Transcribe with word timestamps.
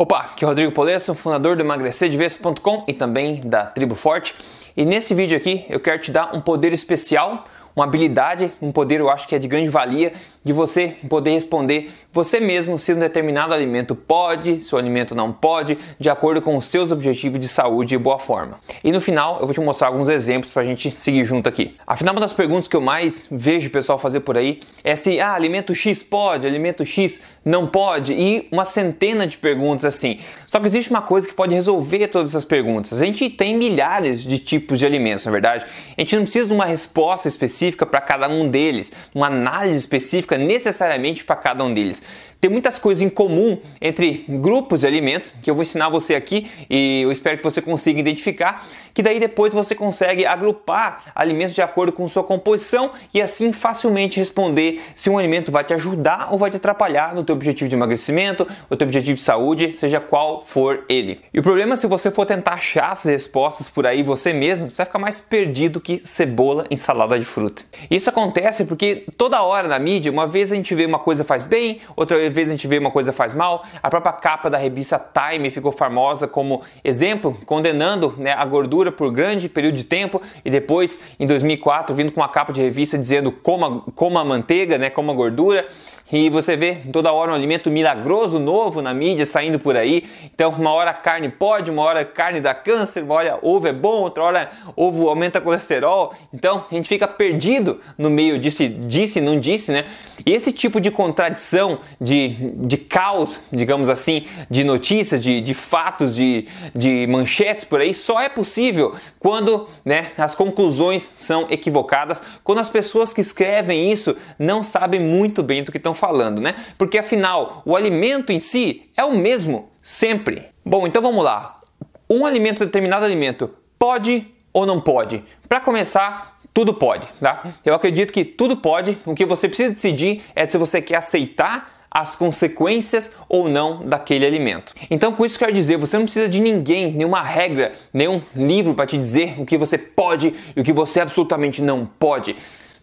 Opa, 0.00 0.20
aqui 0.20 0.44
é 0.44 0.46
o 0.46 0.48
Rodrigo 0.48 0.72
Polesso, 0.72 1.14
fundador 1.14 1.56
do 1.56 1.62
emagrecerdevez.com 1.62 2.84
e 2.88 2.94
também 2.94 3.42
da 3.44 3.66
Tribo 3.66 3.94
Forte. 3.94 4.34
E 4.74 4.82
nesse 4.82 5.12
vídeo 5.12 5.36
aqui 5.36 5.66
eu 5.68 5.78
quero 5.78 5.98
te 5.98 6.10
dar 6.10 6.34
um 6.34 6.40
poder 6.40 6.72
especial, 6.72 7.44
uma 7.76 7.84
habilidade, 7.84 8.50
um 8.62 8.72
poder 8.72 9.00
eu 9.00 9.10
acho 9.10 9.28
que 9.28 9.34
é 9.34 9.38
de 9.38 9.46
grande 9.46 9.68
valia 9.68 10.14
de 10.42 10.52
você 10.52 10.96
poder 11.08 11.32
responder 11.32 11.92
você 12.12 12.40
mesmo 12.40 12.76
se 12.76 12.92
um 12.92 12.98
determinado 12.98 13.54
alimento 13.54 13.94
pode, 13.94 14.60
se 14.60 14.74
o 14.74 14.78
alimento 14.78 15.14
não 15.14 15.32
pode, 15.32 15.78
de 15.96 16.10
acordo 16.10 16.42
com 16.42 16.56
os 16.56 16.66
seus 16.66 16.90
objetivos 16.90 17.38
de 17.38 17.46
saúde 17.46 17.94
e 17.94 17.98
boa 17.98 18.18
forma. 18.18 18.58
E 18.82 18.90
no 18.90 19.00
final 19.00 19.38
eu 19.38 19.46
vou 19.46 19.54
te 19.54 19.60
mostrar 19.60 19.86
alguns 19.86 20.08
exemplos 20.08 20.52
para 20.52 20.62
a 20.62 20.64
gente 20.64 20.90
seguir 20.90 21.24
junto 21.24 21.48
aqui. 21.48 21.76
Afinal, 21.86 22.12
uma 22.12 22.20
das 22.20 22.32
perguntas 22.32 22.66
que 22.66 22.74
eu 22.74 22.80
mais 22.80 23.28
vejo 23.30 23.68
o 23.68 23.70
pessoal 23.70 23.96
fazer 23.96 24.20
por 24.20 24.36
aí 24.36 24.60
é 24.82 24.96
se 24.96 25.20
ah, 25.20 25.34
alimento 25.34 25.72
X 25.72 26.02
pode, 26.02 26.48
alimento 26.48 26.84
X 26.84 27.20
não 27.44 27.66
pode, 27.66 28.12
e 28.12 28.48
uma 28.50 28.64
centena 28.64 29.26
de 29.26 29.38
perguntas 29.38 29.84
assim. 29.84 30.18
Só 30.46 30.58
que 30.60 30.66
existe 30.66 30.90
uma 30.90 31.00
coisa 31.00 31.28
que 31.28 31.32
pode 31.32 31.54
resolver 31.54 32.08
todas 32.08 32.32
essas 32.32 32.44
perguntas. 32.44 33.00
A 33.00 33.06
gente 33.06 33.30
tem 33.30 33.56
milhares 33.56 34.22
de 34.22 34.38
tipos 34.38 34.78
de 34.78 34.84
alimentos, 34.84 35.24
na 35.24 35.30
é 35.30 35.32
verdade. 35.32 35.64
A 35.96 36.00
gente 36.00 36.16
não 36.16 36.24
precisa 36.24 36.48
de 36.48 36.54
uma 36.54 36.66
resposta 36.66 37.28
específica 37.28 37.86
para 37.86 38.00
cada 38.00 38.28
um 38.28 38.48
deles, 38.48 38.92
uma 39.14 39.28
análise 39.28 39.78
específica 39.78 40.29
específica 40.30 40.38
necessariamente 40.38 41.24
para 41.24 41.36
cada 41.36 41.64
um 41.64 41.72
deles. 41.72 42.02
Tem 42.40 42.50
muitas 42.50 42.78
coisas 42.78 43.02
em 43.02 43.10
comum 43.10 43.58
entre 43.82 44.24
grupos 44.26 44.80
de 44.80 44.86
alimentos 44.86 45.30
que 45.42 45.50
eu 45.50 45.54
vou 45.54 45.62
ensinar 45.62 45.90
você 45.90 46.14
aqui 46.14 46.50
e 46.70 47.02
eu 47.02 47.12
espero 47.12 47.36
que 47.36 47.44
você 47.44 47.60
consiga 47.60 48.00
identificar, 48.00 48.66
que 48.94 49.02
daí 49.02 49.20
depois 49.20 49.52
você 49.52 49.74
consegue 49.74 50.24
agrupar 50.24 51.12
alimentos 51.14 51.54
de 51.54 51.60
acordo 51.60 51.92
com 51.92 52.08
sua 52.08 52.24
composição 52.24 52.92
e 53.12 53.20
assim 53.20 53.52
facilmente 53.52 54.18
responder 54.18 54.80
se 54.94 55.10
um 55.10 55.18
alimento 55.18 55.52
vai 55.52 55.64
te 55.64 55.74
ajudar 55.74 56.28
ou 56.32 56.38
vai 56.38 56.50
te 56.50 56.56
atrapalhar 56.56 57.14
no 57.14 57.22
teu 57.22 57.34
objetivo 57.34 57.68
de 57.68 57.76
emagrecimento, 57.76 58.48
o 58.70 58.76
teu 58.76 58.86
objetivo 58.86 59.18
de 59.18 59.22
saúde, 59.22 59.76
seja 59.76 60.00
qual 60.00 60.40
for 60.40 60.84
ele. 60.88 61.20
E 61.34 61.40
o 61.40 61.42
problema 61.42 61.74
é 61.74 61.76
se 61.76 61.86
você 61.86 62.10
for 62.10 62.24
tentar 62.24 62.54
achar 62.54 62.92
as 62.92 63.04
respostas 63.04 63.68
por 63.68 63.86
aí 63.86 64.02
você 64.02 64.32
mesmo, 64.32 64.70
você 64.70 64.78
vai 64.78 64.86
ficar 64.86 64.98
mais 64.98 65.20
perdido 65.20 65.78
que 65.78 65.98
cebola 65.98 66.66
em 66.70 66.76
salada 66.78 67.18
de 67.18 67.24
fruta. 67.26 67.62
Isso 67.90 68.08
acontece 68.08 68.64
porque 68.64 69.04
toda 69.18 69.42
hora 69.42 69.68
na 69.68 69.78
mídia, 69.78 70.10
uma 70.20 70.26
vez 70.26 70.52
a 70.52 70.54
gente 70.54 70.74
vê 70.74 70.84
uma 70.84 70.98
coisa 70.98 71.24
faz 71.24 71.46
bem, 71.46 71.80
outra 71.96 72.28
vez 72.28 72.48
a 72.48 72.52
gente 72.52 72.68
vê 72.68 72.76
uma 72.76 72.90
coisa 72.90 73.10
faz 73.10 73.32
mal. 73.32 73.64
A 73.82 73.88
própria 73.88 74.12
capa 74.12 74.50
da 74.50 74.58
revista 74.58 74.98
Time 74.98 75.48
ficou 75.50 75.72
famosa 75.72 76.28
como 76.28 76.62
exemplo, 76.84 77.38
condenando 77.46 78.14
né, 78.18 78.32
a 78.32 78.44
gordura 78.44 78.92
por 78.92 79.10
grande 79.10 79.48
período 79.48 79.76
de 79.76 79.84
tempo 79.84 80.20
e 80.44 80.50
depois, 80.50 81.00
em 81.18 81.26
2004, 81.26 81.94
vindo 81.94 82.12
com 82.12 82.20
uma 82.20 82.28
capa 82.28 82.52
de 82.52 82.60
revista 82.60 82.98
dizendo 82.98 83.32
coma, 83.32 83.80
coma 83.94 84.22
manteiga, 84.22 84.76
né, 84.76 84.90
coma 84.90 85.14
gordura. 85.14 85.66
E 86.12 86.28
você 86.28 86.56
vê 86.56 86.78
toda 86.92 87.12
hora 87.12 87.30
um 87.30 87.34
alimento 87.34 87.70
milagroso 87.70 88.38
novo 88.38 88.82
na 88.82 88.92
mídia 88.92 89.24
saindo 89.24 89.58
por 89.58 89.76
aí. 89.76 90.04
Então, 90.24 90.50
uma 90.50 90.72
hora 90.72 90.92
carne 90.92 91.28
pode, 91.28 91.70
uma 91.70 91.82
hora 91.82 92.04
carne 92.04 92.40
dá 92.40 92.52
câncer, 92.52 93.04
uma 93.04 93.14
hora 93.14 93.38
ovo 93.42 93.68
é 93.68 93.72
bom, 93.72 94.00
outra 94.00 94.24
hora 94.24 94.50
ovo 94.74 95.08
aumenta 95.08 95.40
colesterol. 95.40 96.12
Então, 96.32 96.64
a 96.70 96.74
gente 96.74 96.88
fica 96.88 97.06
perdido 97.06 97.80
no 97.96 98.10
meio 98.10 98.38
disse, 98.38 98.68
disse, 98.68 99.20
não 99.20 99.38
disse, 99.38 99.70
né? 99.70 99.84
E 100.26 100.32
esse 100.32 100.52
tipo 100.52 100.80
de 100.80 100.90
contradição, 100.90 101.78
de, 102.00 102.52
de 102.56 102.76
caos, 102.76 103.40
digamos 103.52 103.88
assim, 103.88 104.26
de 104.50 104.64
notícias, 104.64 105.22
de, 105.22 105.40
de 105.40 105.54
fatos, 105.54 106.14
de, 106.14 106.46
de 106.74 107.06
manchetes 107.06 107.64
por 107.64 107.80
aí, 107.80 107.94
só 107.94 108.20
é 108.20 108.28
possível 108.28 108.94
quando 109.18 109.68
né, 109.84 110.12
as 110.18 110.34
conclusões 110.34 111.10
são 111.14 111.46
equivocadas, 111.50 112.22
quando 112.42 112.58
as 112.58 112.68
pessoas 112.68 113.12
que 113.12 113.20
escrevem 113.20 113.90
isso 113.90 114.16
não 114.38 114.62
sabem 114.62 115.00
muito 115.00 115.42
bem 115.42 115.62
do 115.62 115.72
que 115.72 115.78
estão 115.78 115.94
falando, 116.00 116.40
né? 116.40 116.56
Porque 116.76 116.98
afinal, 116.98 117.62
o 117.64 117.76
alimento 117.76 118.32
em 118.32 118.40
si 118.40 118.90
é 118.96 119.04
o 119.04 119.14
mesmo 119.16 119.70
sempre. 119.82 120.46
Bom, 120.64 120.86
então 120.86 121.00
vamos 121.02 121.22
lá. 121.22 121.60
Um 122.08 122.26
alimento, 122.26 122.64
determinado 122.64 123.04
alimento, 123.04 123.54
pode 123.78 124.26
ou 124.52 124.66
não 124.66 124.80
pode? 124.80 125.22
Para 125.48 125.60
começar, 125.60 126.40
tudo 126.52 126.74
pode, 126.74 127.06
tá? 127.20 127.52
Eu 127.64 127.74
acredito 127.74 128.12
que 128.12 128.24
tudo 128.24 128.56
pode. 128.56 128.98
O 129.04 129.14
que 129.14 129.24
você 129.24 129.46
precisa 129.46 129.70
decidir 129.70 130.22
é 130.34 130.46
se 130.46 130.58
você 130.58 130.82
quer 130.82 130.96
aceitar 130.96 131.80
as 131.90 132.14
consequências 132.14 133.12
ou 133.28 133.48
não 133.48 133.84
daquele 133.84 134.24
alimento. 134.24 134.74
Então, 134.90 135.12
com 135.12 135.24
isso 135.26 135.38
quero 135.38 135.52
dizer, 135.52 135.76
você 135.76 135.98
não 135.98 136.04
precisa 136.04 136.28
de 136.28 136.40
ninguém, 136.40 136.92
nenhuma 136.92 137.20
regra, 137.20 137.72
nenhum 137.92 138.22
livro 138.34 138.74
para 138.74 138.86
te 138.86 138.96
dizer 138.96 139.34
o 139.38 139.44
que 139.44 139.58
você 139.58 139.76
pode 139.76 140.34
e 140.54 140.60
o 140.60 140.64
que 140.64 140.72
você 140.72 141.00
absolutamente 141.00 141.60
não 141.60 141.84
pode. 141.84 142.36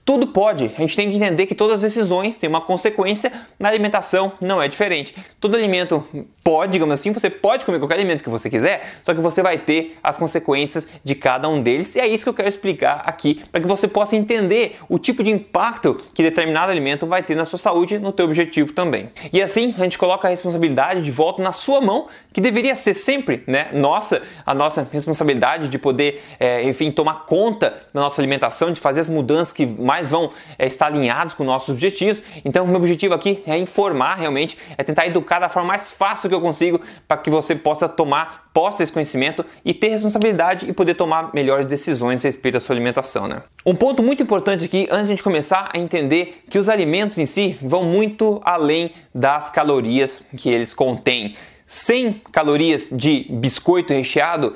Tudo 0.07 0.28
pode. 0.28 0.72
A 0.78 0.79
gente 0.79 0.95
tem 0.95 1.09
que 1.09 1.18
entender 1.18 1.45
que 1.47 1.53
todas 1.53 1.75
as 1.75 1.81
decisões 1.81 2.38
têm 2.38 2.47
uma 2.47 2.62
consequência. 2.62 3.29
Na 3.59 3.68
alimentação 3.68 4.31
não 4.40 4.62
é 4.62 4.69
diferente. 4.69 5.13
Todo 5.38 5.57
alimento 5.57 6.01
pode, 6.41 6.72
digamos 6.72 6.94
assim, 6.94 7.12
você 7.12 7.29
pode 7.29 7.66
comer 7.66 7.78
qualquer 7.78 7.95
alimento 7.95 8.23
que 8.23 8.29
você 8.29 8.50
quiser, 8.50 9.00
só 9.03 9.13
que 9.13 9.19
você 9.19 9.41
vai 9.41 9.57
ter 9.57 9.97
as 10.01 10.18
consequências 10.18 10.88
de 11.03 11.13
cada 11.13 11.50
um 11.50 11.62
deles. 11.62 11.94
E 11.97 12.00
é 12.00 12.07
isso 12.07 12.23
que 12.23 12.29
eu 12.29 12.34
quero 12.34 12.47
explicar 12.47 13.03
aqui, 13.06 13.44
para 13.51 13.59
que 13.59 13.68
você 13.68 13.85
possa 13.85 14.16
entender 14.16 14.78
o 14.88 14.97
tipo 14.97 15.22
de 15.22 15.29
impacto 15.29 16.01
que 16.13 16.24
determinado 16.24 16.72
alimento 16.72 17.06
vai 17.06 17.22
ter 17.22 17.35
na 17.35 17.44
sua 17.44 17.59
saúde 17.59 18.00
no 18.00 18.13
teu 18.13 18.28
objetivo 18.28 18.72
também. 18.72 19.09
E 19.34 19.41
assim 19.41 19.75
a 19.78 19.84
gente 19.84 19.97
coloca 19.97 20.25
a 20.25 20.29
responsabilidade 20.29 21.01
de 21.01 21.12
volta 21.12 21.44
na 21.44 21.51
sua 21.51 21.81
mão, 21.81 22.07
que 22.31 22.39
deveria 22.39 22.78
ser 22.78 22.94
sempre, 22.94 23.44
né, 23.45 23.68
nossa, 23.74 24.22
a 24.45 24.53
nossa 24.53 24.88
responsabilidade 24.89 25.68
de 25.68 25.78
poder, 25.78 26.24
é, 26.39 26.63
enfim, 26.63 26.91
tomar 26.91 27.25
conta 27.25 27.75
da 27.94 28.00
nossa 28.00 28.22
alimentação, 28.22 28.72
de 28.72 28.79
fazer 28.79 29.01
as 29.01 29.09
mudanças 29.09 29.51
que 29.51 29.66
mais 29.66 29.97
mais 29.97 30.09
vão 30.09 30.31
é, 30.59 30.68
estar 30.68 30.88
alinhados 30.88 31.34
com 31.34 31.44
nossos 31.44 31.69
objetivos. 31.69 32.24
Então, 32.46 32.66
o 32.66 32.68
meu 32.68 32.78
objetivo 32.78 33.13
aqui 33.13 33.41
é 33.47 33.58
informar 33.58 34.16
realmente, 34.16 34.58
é 34.78 34.84
tentar 34.84 35.08
educar 35.08 35.40
da 35.40 35.50
forma 35.50 35.69
mais 35.69 35.90
fácil 35.90 36.30
que 36.30 36.35
eu 36.35 36.41
consigo 36.41 36.80
para 37.08 37.18
que 37.18 37.30
você 37.30 37.56
possa 37.56 37.90
tomar 37.90 38.50
posse 38.53 38.80
desse 38.80 38.91
conhecimento 38.91 39.46
e 39.66 39.74
ter 39.74 39.90
responsabilidade 39.90 40.69
e 40.69 40.74
poder 40.74 40.94
tomar 40.94 41.34
melhores 41.34 41.66
decisões 41.66 42.24
a 42.24 42.28
respeito 42.28 42.53
da 42.53 42.59
sua 42.59 42.75
alimentação. 42.75 43.28
Né? 43.28 43.41
Um 43.66 43.75
ponto 43.75 44.03
muito 44.03 44.22
importante 44.22 44.63
aqui, 44.63 44.88
antes 44.91 45.07
de 45.07 45.13
a 45.13 45.16
gente 45.16 45.24
começar 45.24 45.69
a 45.74 45.80
entender 45.80 46.44
que 46.50 46.59
os 46.59 46.69
alimentos 46.69 47.18
em 47.18 47.25
si 47.25 47.57
vão 47.62 47.84
muito 47.84 48.40
além 48.44 48.91
das 49.13 49.50
calorias 49.50 50.22
que 50.36 50.50
eles 50.50 50.74
contêm. 50.74 51.36
100 51.66 52.22
calorias 52.31 52.90
de 52.90 53.25
biscoito 53.30 53.94
recheado 53.94 54.53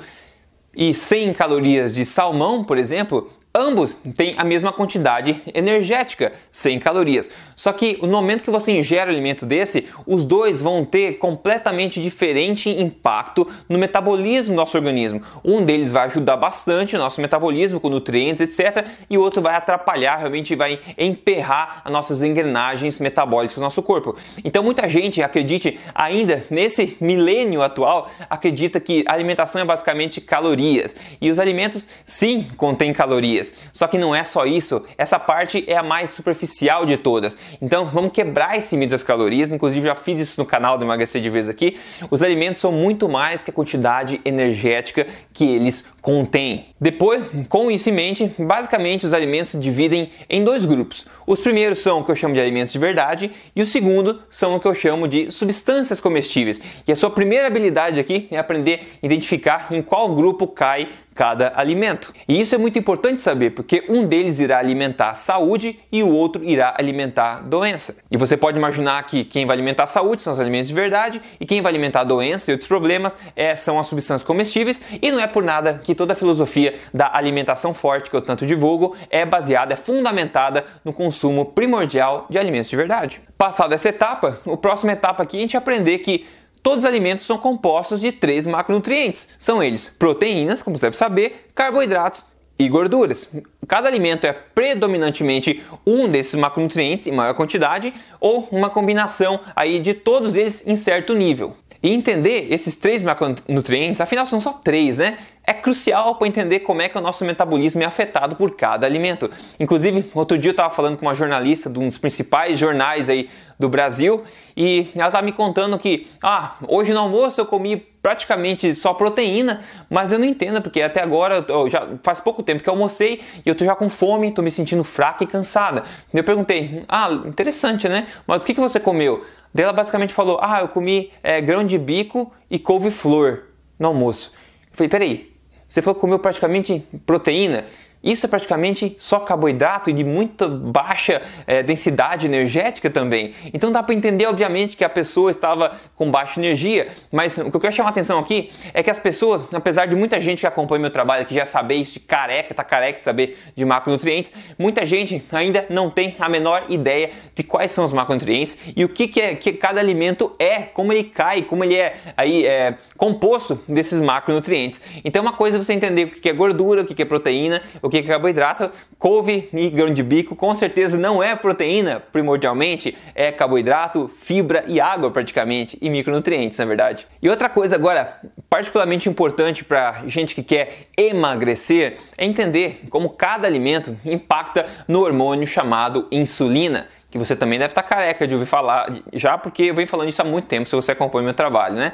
e 0.74 0.94
100 0.94 1.34
calorias 1.34 1.94
de 1.94 2.06
salmão, 2.06 2.64
por 2.64 2.78
exemplo, 2.78 3.30
Ambos 3.54 3.94
têm 4.16 4.34
a 4.38 4.44
mesma 4.44 4.72
quantidade 4.72 5.42
energética, 5.52 6.32
100 6.50 6.78
calorias. 6.78 7.30
Só 7.54 7.70
que 7.70 7.98
no 8.00 8.08
momento 8.08 8.42
que 8.42 8.50
você 8.50 8.72
ingere 8.72 9.10
um 9.10 9.12
alimento 9.12 9.44
desse, 9.44 9.88
os 10.06 10.24
dois 10.24 10.62
vão 10.62 10.86
ter 10.86 11.18
completamente 11.18 12.00
diferente 12.00 12.70
impacto 12.70 13.46
no 13.68 13.78
metabolismo 13.78 14.54
do 14.54 14.56
nosso 14.56 14.78
organismo. 14.78 15.22
Um 15.44 15.62
deles 15.62 15.92
vai 15.92 16.06
ajudar 16.06 16.38
bastante 16.38 16.96
o 16.96 16.98
nosso 16.98 17.20
metabolismo 17.20 17.78
com 17.78 17.90
nutrientes, 17.90 18.40
etc. 18.40 18.86
E 19.10 19.18
o 19.18 19.20
outro 19.20 19.42
vai 19.42 19.54
atrapalhar, 19.54 20.16
realmente 20.16 20.54
vai 20.54 20.80
emperrar 20.96 21.82
as 21.84 21.92
nossas 21.92 22.22
engrenagens 22.22 22.98
metabólicas 22.98 23.56
do 23.56 23.60
nosso 23.60 23.82
corpo. 23.82 24.16
Então 24.42 24.62
muita 24.62 24.88
gente, 24.88 25.22
acredite, 25.22 25.78
ainda 25.94 26.42
nesse 26.48 26.96
milênio 26.98 27.60
atual, 27.60 28.10
acredita 28.30 28.80
que 28.80 29.04
a 29.06 29.12
alimentação 29.12 29.60
é 29.60 29.64
basicamente 29.64 30.22
calorias. 30.22 30.96
E 31.20 31.30
os 31.30 31.38
alimentos 31.38 31.86
sim 32.06 32.46
contêm 32.56 32.94
calorias 32.94 33.41
calorias. 33.42 33.54
Só 33.72 33.86
que 33.86 33.98
não 33.98 34.14
é 34.14 34.22
só 34.24 34.46
isso, 34.46 34.84
essa 34.96 35.18
parte 35.18 35.64
é 35.66 35.76
a 35.76 35.82
mais 35.82 36.10
superficial 36.10 36.86
de 36.86 36.96
todas. 36.96 37.36
Então 37.60 37.86
vamos 37.86 38.12
quebrar 38.12 38.56
esse 38.56 38.76
mito 38.76 38.90
das 38.90 39.02
calorias, 39.02 39.52
inclusive 39.52 39.86
já 39.86 39.94
fiz 39.94 40.20
isso 40.20 40.40
no 40.40 40.46
canal 40.46 40.78
do 40.78 40.84
Emagrecer 40.84 41.20
de 41.20 41.28
Vez 41.28 41.48
aqui. 41.48 41.76
Os 42.10 42.22
alimentos 42.22 42.60
são 42.60 42.70
muito 42.70 43.08
mais 43.08 43.42
que 43.42 43.50
a 43.50 43.54
quantidade 43.54 44.20
energética 44.24 45.06
que 45.32 45.44
eles 45.44 45.84
contêm. 46.00 46.66
Depois, 46.80 47.22
com 47.48 47.70
isso 47.70 47.88
em 47.88 47.92
mente, 47.92 48.32
basicamente 48.38 49.06
os 49.06 49.12
alimentos 49.12 49.52
se 49.52 49.58
dividem 49.58 50.10
em 50.28 50.42
dois 50.44 50.64
grupos. 50.64 51.06
Os 51.26 51.40
primeiros 51.40 51.78
são 51.78 52.00
o 52.00 52.04
que 52.04 52.10
eu 52.10 52.16
chamo 52.16 52.34
de 52.34 52.40
alimentos 52.40 52.72
de 52.72 52.78
verdade 52.78 53.30
e 53.54 53.62
o 53.62 53.66
segundo 53.66 54.20
são 54.28 54.56
o 54.56 54.60
que 54.60 54.66
eu 54.66 54.74
chamo 54.74 55.06
de 55.06 55.30
substâncias 55.30 56.00
comestíveis. 56.00 56.60
E 56.86 56.90
a 56.90 56.96
sua 56.96 57.10
primeira 57.10 57.46
habilidade 57.46 58.00
aqui 58.00 58.26
é 58.30 58.36
aprender 58.36 58.80
a 59.00 59.06
identificar 59.06 59.68
em 59.70 59.80
qual 59.80 60.12
grupo 60.12 60.48
cai 60.48 60.88
cada 61.14 61.52
alimento. 61.54 62.12
E 62.28 62.40
isso 62.40 62.54
é 62.54 62.58
muito 62.58 62.78
importante 62.78 63.20
saber, 63.20 63.50
porque 63.50 63.84
um 63.88 64.06
deles 64.06 64.38
irá 64.38 64.58
alimentar 64.58 65.10
a 65.10 65.14
saúde 65.14 65.78
e 65.90 66.02
o 66.02 66.08
outro 66.08 66.44
irá 66.44 66.74
alimentar 66.78 67.38
a 67.38 67.40
doença. 67.40 67.96
E 68.10 68.16
você 68.16 68.36
pode 68.36 68.58
imaginar 68.58 69.02
que 69.04 69.24
quem 69.24 69.46
vai 69.46 69.56
alimentar 69.56 69.84
a 69.84 69.86
saúde 69.86 70.22
são 70.22 70.32
os 70.32 70.40
alimentos 70.40 70.68
de 70.68 70.74
verdade 70.74 71.20
e 71.40 71.46
quem 71.46 71.60
vai 71.60 71.70
alimentar 71.70 72.00
a 72.00 72.04
doença 72.04 72.50
e 72.50 72.52
outros 72.52 72.68
problemas 72.68 73.16
é, 73.36 73.54
são 73.54 73.78
as 73.78 73.86
substâncias 73.86 74.26
comestíveis. 74.26 74.82
E 75.00 75.10
não 75.10 75.20
é 75.20 75.26
por 75.26 75.42
nada 75.42 75.80
que 75.82 75.94
toda 75.94 76.12
a 76.12 76.16
filosofia 76.16 76.74
da 76.92 77.10
alimentação 77.14 77.74
forte 77.74 78.10
que 78.10 78.16
eu 78.16 78.22
tanto 78.22 78.46
divulgo 78.46 78.96
é 79.10 79.24
baseada, 79.24 79.74
é 79.74 79.76
fundamentada 79.76 80.64
no 80.84 80.92
consumo 80.92 81.46
primordial 81.46 82.26
de 82.30 82.38
alimentos 82.38 82.70
de 82.70 82.76
verdade. 82.76 83.20
Passada 83.36 83.74
essa 83.74 83.88
etapa, 83.88 84.40
a 84.46 84.56
próxima 84.56 84.92
etapa 84.92 85.22
aqui 85.22 85.36
é 85.36 85.40
a 85.40 85.42
gente 85.42 85.56
aprender 85.56 85.98
que 85.98 86.24
Todos 86.62 86.84
os 86.84 86.88
alimentos 86.88 87.26
são 87.26 87.38
compostos 87.38 88.00
de 88.00 88.12
três 88.12 88.46
macronutrientes. 88.46 89.28
São 89.38 89.62
eles 89.62 89.88
proteínas, 89.88 90.62
como 90.62 90.76
você 90.76 90.86
deve 90.86 90.96
saber, 90.96 91.48
carboidratos 91.54 92.24
e 92.58 92.68
gorduras. 92.68 93.26
Cada 93.66 93.88
alimento 93.88 94.26
é 94.26 94.32
predominantemente 94.32 95.62
um 95.84 96.06
desses 96.08 96.34
macronutrientes 96.34 97.06
em 97.06 97.12
maior 97.12 97.34
quantidade 97.34 97.92
ou 98.20 98.48
uma 98.52 98.70
combinação 98.70 99.40
aí 99.56 99.80
de 99.80 99.94
todos 99.94 100.36
eles 100.36 100.64
em 100.66 100.76
certo 100.76 101.14
nível. 101.14 101.56
E 101.82 101.92
entender 101.92 102.46
esses 102.50 102.76
três 102.76 103.02
macronutrientes, 103.02 104.00
afinal 104.00 104.24
são 104.24 104.40
só 104.40 104.52
três, 104.52 104.98
né? 104.98 105.18
É 105.44 105.52
crucial 105.52 106.14
para 106.14 106.28
entender 106.28 106.60
como 106.60 106.80
é 106.80 106.88
que 106.88 106.96
o 106.96 107.00
nosso 107.00 107.24
metabolismo 107.24 107.82
é 107.82 107.84
afetado 107.84 108.36
por 108.36 108.52
cada 108.52 108.86
alimento. 108.86 109.28
Inclusive, 109.58 110.08
outro 110.14 110.38
dia 110.38 110.50
eu 110.50 110.52
estava 110.52 110.72
falando 110.72 110.96
com 110.96 111.06
uma 111.06 111.14
jornalista 111.14 111.68
de 111.68 111.80
um 111.80 111.88
dos 111.88 111.98
principais 111.98 112.56
jornais 112.56 113.08
aí 113.08 113.28
do 113.58 113.68
Brasil 113.68 114.22
e 114.56 114.88
ela 114.94 115.08
estava 115.08 115.24
me 115.24 115.32
contando 115.32 115.76
que, 115.78 116.06
ah, 116.22 116.56
hoje 116.68 116.92
no 116.92 117.00
almoço 117.00 117.40
eu 117.40 117.46
comi 117.46 117.76
praticamente 117.76 118.72
só 118.74 118.94
proteína, 118.94 119.62
mas 119.90 120.12
eu 120.12 120.18
não 120.18 120.26
entendo 120.26 120.62
porque 120.62 120.80
até 120.82 121.02
agora, 121.02 121.44
já 121.68 121.88
faz 122.04 122.20
pouco 122.20 122.42
tempo 122.42 122.62
que 122.62 122.68
eu 122.68 122.74
almocei 122.74 123.20
e 123.44 123.48
eu 123.48 123.54
tô 123.54 123.64
já 123.64 123.74
com 123.74 123.88
fome, 123.88 124.30
tô 124.30 124.42
me 124.42 124.50
sentindo 124.50 124.84
fraca 124.84 125.24
e 125.24 125.26
cansada. 125.26 125.82
Eu 126.14 126.22
perguntei, 126.22 126.84
ah, 126.88 127.10
interessante, 127.26 127.88
né? 127.88 128.06
Mas 128.26 128.42
o 128.42 128.46
que, 128.46 128.54
que 128.54 128.60
você 128.60 128.78
comeu? 128.78 129.24
Daí 129.54 129.64
ela 129.64 129.72
basicamente 129.72 130.12
falou: 130.12 130.38
Ah, 130.40 130.60
eu 130.60 130.68
comi 130.68 131.10
é, 131.22 131.40
grão 131.40 131.64
de 131.64 131.78
bico 131.78 132.32
e 132.50 132.58
couve-flor 132.58 133.44
no 133.78 133.88
almoço. 133.88 134.32
Eu 134.70 134.76
falei: 134.76 134.88
Peraí, 134.88 135.32
você 135.68 135.82
falou 135.82 135.94
que 135.94 136.00
comeu 136.00 136.18
praticamente 136.18 136.86
proteína? 137.06 137.66
Isso 138.02 138.26
é 138.26 138.28
praticamente 138.28 138.96
só 138.98 139.20
carboidrato 139.20 139.88
e 139.88 139.92
de 139.92 140.02
muita 140.02 140.48
baixa 140.48 141.22
é, 141.46 141.62
densidade 141.62 142.26
energética 142.26 142.90
também. 142.90 143.32
Então 143.54 143.70
dá 143.70 143.82
para 143.82 143.94
entender, 143.94 144.26
obviamente, 144.26 144.76
que 144.76 144.84
a 144.84 144.88
pessoa 144.88 145.30
estava 145.30 145.76
com 145.94 146.10
baixa 146.10 146.40
energia, 146.40 146.88
mas 147.12 147.38
o 147.38 147.50
que 147.50 147.56
eu 147.56 147.60
quero 147.60 147.74
chamar 147.74 147.90
a 147.90 147.92
atenção 147.92 148.18
aqui 148.18 148.50
é 148.74 148.82
que 148.82 148.90
as 148.90 148.98
pessoas, 148.98 149.44
apesar 149.52 149.86
de 149.86 149.94
muita 149.94 150.20
gente 150.20 150.40
que 150.40 150.46
acompanha 150.46 150.80
meu 150.80 150.90
trabalho, 150.90 151.24
que 151.24 151.34
já 151.34 151.46
sabe 151.46 151.80
isso 151.80 151.94
de 151.94 152.00
careca, 152.00 152.52
tá 152.52 152.64
careca 152.64 152.98
de 152.98 153.04
saber 153.04 153.38
de 153.54 153.64
macronutrientes, 153.64 154.32
muita 154.58 154.84
gente 154.84 155.22
ainda 155.30 155.66
não 155.70 155.88
tem 155.88 156.16
a 156.18 156.28
menor 156.28 156.64
ideia 156.68 157.10
de 157.34 157.42
quais 157.42 157.70
são 157.70 157.84
os 157.84 157.92
macronutrientes 157.92 158.58
e 158.76 158.84
o 158.84 158.88
que, 158.88 159.06
que, 159.06 159.20
é, 159.20 159.34
que 159.34 159.52
cada 159.52 159.80
alimento 159.80 160.32
é, 160.38 160.60
como 160.62 160.92
ele 160.92 161.04
cai, 161.04 161.42
como 161.42 161.64
ele 161.64 161.76
é 161.76 161.94
aí 162.16 162.46
é, 162.46 162.74
composto 162.96 163.60
desses 163.68 164.00
macronutrientes. 164.00 164.82
Então 165.04 165.22
uma 165.22 165.32
coisa 165.32 165.56
é 165.56 165.62
você 165.62 165.72
entender 165.72 166.04
o 166.04 166.10
que 166.10 166.28
é 166.28 166.32
gordura, 166.32 166.82
o 166.82 166.84
que 166.84 167.00
é 167.00 167.04
proteína, 167.04 167.62
o 167.80 167.88
que 167.92 167.98
é 167.98 168.02
carboidrato, 168.02 168.70
couve 168.98 169.50
e 169.52 169.68
grão 169.68 169.92
de 169.92 170.02
bico 170.02 170.34
com 170.34 170.54
certeza 170.54 170.96
não 170.96 171.22
é 171.22 171.36
proteína 171.36 172.00
primordialmente, 172.00 172.96
é 173.14 173.30
carboidrato, 173.30 174.08
fibra 174.08 174.64
e 174.66 174.80
água 174.80 175.10
praticamente, 175.10 175.76
e 175.78 175.90
micronutrientes 175.90 176.58
na 176.58 176.64
verdade. 176.64 177.06
E 177.20 177.28
outra 177.28 177.50
coisa 177.50 177.76
agora, 177.76 178.18
particularmente 178.48 179.10
importante 179.10 179.62
para 179.62 180.04
gente 180.06 180.34
que 180.34 180.42
quer 180.42 180.86
emagrecer, 180.96 181.98
é 182.16 182.24
entender 182.24 182.84
como 182.88 183.10
cada 183.10 183.46
alimento 183.46 183.94
impacta 184.06 184.64
no 184.88 185.02
hormônio 185.02 185.46
chamado 185.46 186.08
insulina 186.10 186.88
que 187.10 187.18
você 187.18 187.36
também 187.36 187.58
deve 187.58 187.72
estar 187.72 187.82
careca 187.82 188.26
de 188.26 188.32
ouvir 188.32 188.46
falar 188.46 188.90
já, 189.12 189.36
porque 189.36 189.64
eu 189.64 189.74
venho 189.74 189.86
falando 189.86 190.08
isso 190.08 190.22
há 190.22 190.24
muito 190.24 190.46
tempo, 190.46 190.66
se 190.66 190.74
você 190.74 190.92
acompanha 190.92 191.24
meu 191.24 191.34
trabalho, 191.34 191.74
né? 191.74 191.92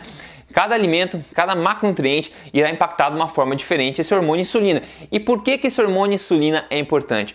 Cada 0.52 0.74
alimento, 0.74 1.22
cada 1.34 1.54
macronutriente 1.54 2.32
irá 2.52 2.70
impactar 2.70 3.10
de 3.10 3.16
uma 3.16 3.28
forma 3.28 3.54
diferente 3.54 4.00
esse 4.00 4.14
hormônio 4.14 4.42
insulina. 4.42 4.82
E 5.12 5.20
por 5.20 5.42
que, 5.42 5.58
que 5.58 5.66
esse 5.66 5.80
hormônio 5.80 6.14
insulina 6.14 6.64
é 6.70 6.78
importante? 6.78 7.34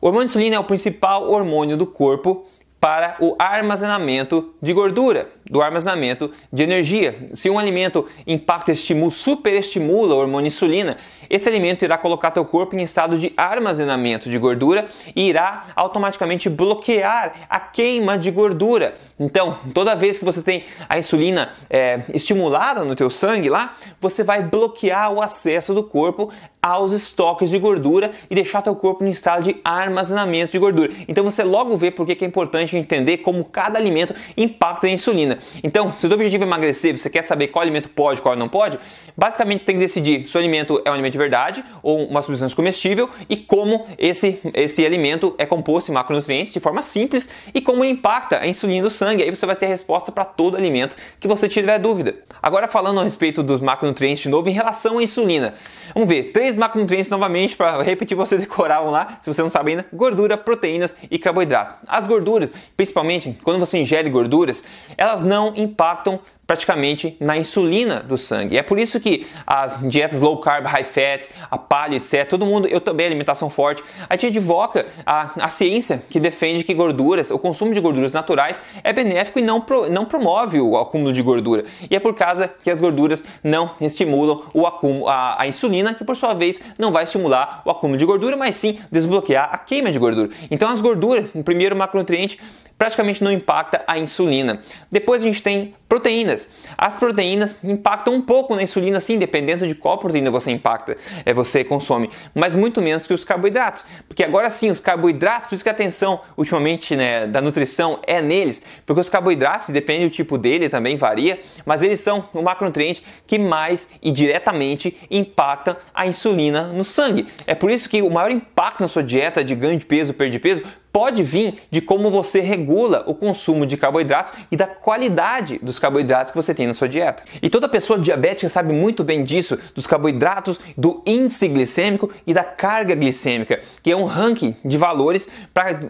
O 0.00 0.06
hormônio 0.06 0.26
insulina 0.26 0.56
é 0.56 0.58
o 0.58 0.64
principal 0.64 1.30
hormônio 1.30 1.76
do 1.76 1.86
corpo 1.86 2.46
para 2.84 3.16
o 3.18 3.34
armazenamento 3.38 4.52
de 4.60 4.70
gordura, 4.74 5.30
do 5.50 5.62
armazenamento 5.62 6.30
de 6.52 6.62
energia. 6.62 7.30
Se 7.32 7.48
um 7.48 7.58
alimento 7.58 8.06
impacta, 8.26 8.72
estimula, 8.72 9.10
superestimula 9.10 10.14
o 10.14 10.18
hormônio 10.18 10.48
insulina, 10.48 10.98
esse 11.30 11.48
alimento 11.48 11.82
irá 11.82 11.96
colocar 11.96 12.30
teu 12.30 12.44
corpo 12.44 12.76
em 12.76 12.82
estado 12.82 13.16
de 13.16 13.32
armazenamento 13.38 14.28
de 14.28 14.36
gordura 14.36 14.84
e 15.16 15.26
irá 15.30 15.68
automaticamente 15.74 16.50
bloquear 16.50 17.46
a 17.48 17.58
queima 17.58 18.18
de 18.18 18.30
gordura. 18.30 18.96
Então, 19.18 19.56
toda 19.72 19.94
vez 19.94 20.18
que 20.18 20.24
você 20.24 20.42
tem 20.42 20.64
a 20.86 20.98
insulina 20.98 21.52
é, 21.70 22.00
estimulada 22.12 22.84
no 22.84 22.94
teu 22.94 23.08
sangue 23.08 23.48
lá, 23.48 23.76
você 23.98 24.22
vai 24.22 24.42
bloquear 24.42 25.10
o 25.10 25.22
acesso 25.22 25.72
do 25.72 25.84
corpo 25.84 26.30
aos 26.64 26.92
estoques 26.92 27.50
de 27.50 27.58
gordura 27.58 28.12
e 28.30 28.34
deixar 28.34 28.62
teu 28.62 28.74
corpo 28.74 29.04
em 29.04 29.10
estado 29.10 29.42
de 29.42 29.56
armazenamento 29.62 30.52
de 30.52 30.58
gordura. 30.58 30.90
Então 31.06 31.22
você 31.22 31.44
logo 31.44 31.76
vê 31.76 31.90
por 31.90 32.06
que 32.06 32.24
é 32.24 32.26
importante 32.26 32.74
entender 32.74 33.18
como 33.18 33.44
cada 33.44 33.78
alimento 33.78 34.14
impacta 34.34 34.86
a 34.86 34.90
insulina. 34.90 35.38
Então, 35.62 35.92
se 35.92 36.06
o 36.06 36.08
teu 36.08 36.16
objetivo 36.16 36.42
é 36.42 36.46
emagrecer, 36.46 36.96
você 36.96 37.10
quer 37.10 37.20
saber 37.20 37.48
qual 37.48 37.62
alimento 37.62 37.90
pode, 37.90 38.22
qual 38.22 38.34
não 38.34 38.48
pode, 38.48 38.78
basicamente 39.14 39.62
tem 39.62 39.74
que 39.74 39.80
decidir 39.80 40.26
se 40.26 40.34
o 40.34 40.40
alimento 40.40 40.80
é 40.86 40.90
um 40.90 40.94
alimento 40.94 41.12
de 41.12 41.18
verdade 41.18 41.62
ou 41.82 42.06
uma 42.06 42.22
substância 42.22 42.56
comestível 42.56 43.10
e 43.28 43.36
como 43.36 43.84
esse, 43.98 44.40
esse 44.54 44.86
alimento 44.86 45.34
é 45.36 45.44
composto 45.44 45.90
em 45.90 45.94
macronutrientes 45.94 46.50
de 46.50 46.60
forma 46.60 46.82
simples 46.82 47.28
e 47.52 47.60
como 47.60 47.84
impacta 47.84 48.38
a 48.38 48.46
insulina 48.46 48.84
do 48.84 48.90
sangue. 48.90 49.22
Aí 49.22 49.30
você 49.30 49.44
vai 49.44 49.54
ter 49.54 49.66
a 49.66 49.68
resposta 49.68 50.10
para 50.10 50.24
todo 50.24 50.56
alimento 50.56 50.96
que 51.20 51.28
você 51.28 51.46
tiver 51.46 51.78
dúvida. 51.78 52.14
Agora 52.42 52.66
falando 52.66 53.00
a 53.00 53.04
respeito 53.04 53.42
dos 53.42 53.60
macronutrientes 53.60 54.22
de 54.22 54.30
novo 54.30 54.48
em 54.48 54.52
relação 54.52 54.96
à 54.96 55.02
insulina. 55.02 55.52
Vamos 55.92 56.08
ver, 56.08 56.32
três 56.32 56.53
três 56.54 56.56
macronutrientes 56.56 57.10
novamente 57.10 57.56
para 57.56 57.82
repetir 57.82 58.16
você 58.16 58.38
decorar 58.38 58.80
lá, 58.80 59.18
se 59.20 59.32
você 59.32 59.42
não 59.42 59.50
sabe 59.50 59.72
ainda: 59.72 59.86
gordura, 59.92 60.36
proteínas 60.36 60.96
e 61.10 61.18
carboidrato. 61.18 61.74
As 61.86 62.06
gorduras, 62.06 62.50
principalmente 62.76 63.36
quando 63.42 63.60
você 63.60 63.78
ingere 63.78 64.08
gorduras, 64.08 64.64
elas 64.96 65.22
não 65.24 65.52
impactam 65.56 66.20
praticamente 66.46 67.16
na 67.20 67.36
insulina 67.36 68.00
do 68.00 68.16
sangue. 68.18 68.56
É 68.56 68.62
por 68.62 68.78
isso 68.78 69.00
que 69.00 69.26
as 69.46 69.78
dietas 69.88 70.20
low 70.20 70.38
carb, 70.38 70.66
high 70.66 70.84
fat, 70.84 71.28
a 71.50 71.58
paleo, 71.58 71.96
etc, 71.96 72.28
todo 72.28 72.44
mundo, 72.44 72.66
eu 72.68 72.80
também, 72.80 73.06
alimentação 73.06 73.48
forte, 73.48 73.82
a 74.08 74.14
gente 74.14 74.38
advoca 74.38 74.86
a, 75.06 75.44
a 75.44 75.48
ciência 75.48 76.02
que 76.08 76.20
defende 76.20 76.64
que 76.64 76.74
gorduras, 76.74 77.30
o 77.30 77.38
consumo 77.38 77.72
de 77.72 77.80
gorduras 77.80 78.12
naturais 78.12 78.60
é 78.82 78.92
benéfico 78.92 79.38
e 79.38 79.42
não, 79.42 79.60
pro, 79.60 79.90
não 79.90 80.04
promove 80.04 80.60
o 80.60 80.76
acúmulo 80.76 81.12
de 81.12 81.22
gordura. 81.22 81.64
E 81.90 81.96
é 81.96 82.00
por 82.00 82.14
causa 82.14 82.48
que 82.62 82.70
as 82.70 82.80
gorduras 82.80 83.24
não 83.42 83.70
estimulam 83.80 84.42
o 84.52 84.66
acúmulo, 84.66 85.08
a, 85.08 85.42
a 85.42 85.46
insulina, 85.46 85.94
que 85.94 86.04
por 86.04 86.16
sua 86.16 86.34
vez 86.34 86.60
não 86.78 86.92
vai 86.92 87.04
estimular 87.04 87.62
o 87.64 87.70
acúmulo 87.70 87.98
de 87.98 88.04
gordura, 88.04 88.36
mas 88.36 88.56
sim 88.56 88.78
desbloquear 88.90 89.48
a 89.52 89.58
queima 89.58 89.90
de 89.90 89.98
gordura. 89.98 90.30
Então 90.50 90.68
as 90.68 90.80
gorduras, 90.80 91.26
o 91.34 91.42
primeiro 91.42 91.74
macronutriente, 91.76 92.38
praticamente 92.84 93.24
não 93.24 93.32
impacta 93.32 93.82
a 93.86 93.98
insulina. 93.98 94.60
Depois 94.92 95.22
a 95.22 95.24
gente 95.24 95.42
tem 95.42 95.74
proteínas. 95.88 96.50
As 96.76 96.94
proteínas 96.96 97.64
impactam 97.64 98.12
um 98.12 98.20
pouco 98.20 98.54
na 98.54 98.62
insulina, 98.62 99.00
sim, 99.00 99.18
dependendo 99.18 99.66
de 99.66 99.74
qual 99.74 99.96
proteína 99.96 100.30
você 100.30 100.50
impacta, 100.50 100.98
é, 101.24 101.32
você 101.32 101.64
consome, 101.64 102.10
mas 102.34 102.54
muito 102.54 102.82
menos 102.82 103.06
que 103.06 103.14
os 103.14 103.24
carboidratos. 103.24 103.86
Porque 104.06 104.22
agora 104.22 104.50
sim, 104.50 104.70
os 104.70 104.80
carboidratos, 104.80 105.48
por 105.48 105.54
isso 105.54 105.64
que 105.64 105.70
a 105.70 105.72
atenção 105.72 106.20
ultimamente 106.36 106.94
né, 106.94 107.26
da 107.26 107.40
nutrição 107.40 108.00
é 108.06 108.20
neles, 108.20 108.62
porque 108.84 109.00
os 109.00 109.08
carboidratos, 109.08 109.70
depende 109.70 110.04
do 110.04 110.10
tipo 110.10 110.36
dele, 110.36 110.68
também 110.68 110.96
varia, 110.96 111.40
mas 111.64 111.82
eles 111.82 112.00
são 112.00 112.28
o 112.34 112.42
macronutriente 112.42 113.02
que 113.26 113.38
mais 113.38 113.88
e 114.02 114.12
diretamente 114.12 114.98
impacta 115.10 115.78
a 115.94 116.06
insulina 116.06 116.64
no 116.64 116.84
sangue. 116.84 117.28
É 117.46 117.54
por 117.54 117.70
isso 117.70 117.88
que 117.88 118.02
o 118.02 118.10
maior 118.10 118.30
impacto 118.30 118.82
na 118.82 118.88
sua 118.88 119.02
dieta 119.02 119.42
de 119.42 119.54
ganho 119.54 119.78
de 119.78 119.86
peso, 119.86 120.12
perda 120.12 120.32
de 120.32 120.38
peso, 120.38 120.62
pode 120.94 121.24
vir 121.24 121.58
de 121.72 121.80
como 121.80 122.08
você 122.08 122.38
regula 122.38 123.02
o 123.08 123.16
consumo 123.16 123.66
de 123.66 123.76
carboidratos 123.76 124.32
e 124.48 124.56
da 124.56 124.68
qualidade 124.68 125.58
dos 125.60 125.76
carboidratos 125.76 126.30
que 126.30 126.36
você 126.36 126.54
tem 126.54 126.68
na 126.68 126.72
sua 126.72 126.88
dieta. 126.88 127.24
E 127.42 127.50
toda 127.50 127.68
pessoa 127.68 127.98
diabética 127.98 128.48
sabe 128.48 128.72
muito 128.72 129.02
bem 129.02 129.24
disso, 129.24 129.58
dos 129.74 129.88
carboidratos, 129.88 130.60
do 130.76 131.02
índice 131.04 131.48
glicêmico 131.48 132.12
e 132.24 132.32
da 132.32 132.44
carga 132.44 132.94
glicêmica, 132.94 133.60
que 133.82 133.90
é 133.90 133.96
um 133.96 134.04
ranking 134.04 134.54
de 134.64 134.78
valores 134.78 135.28
para 135.52 135.80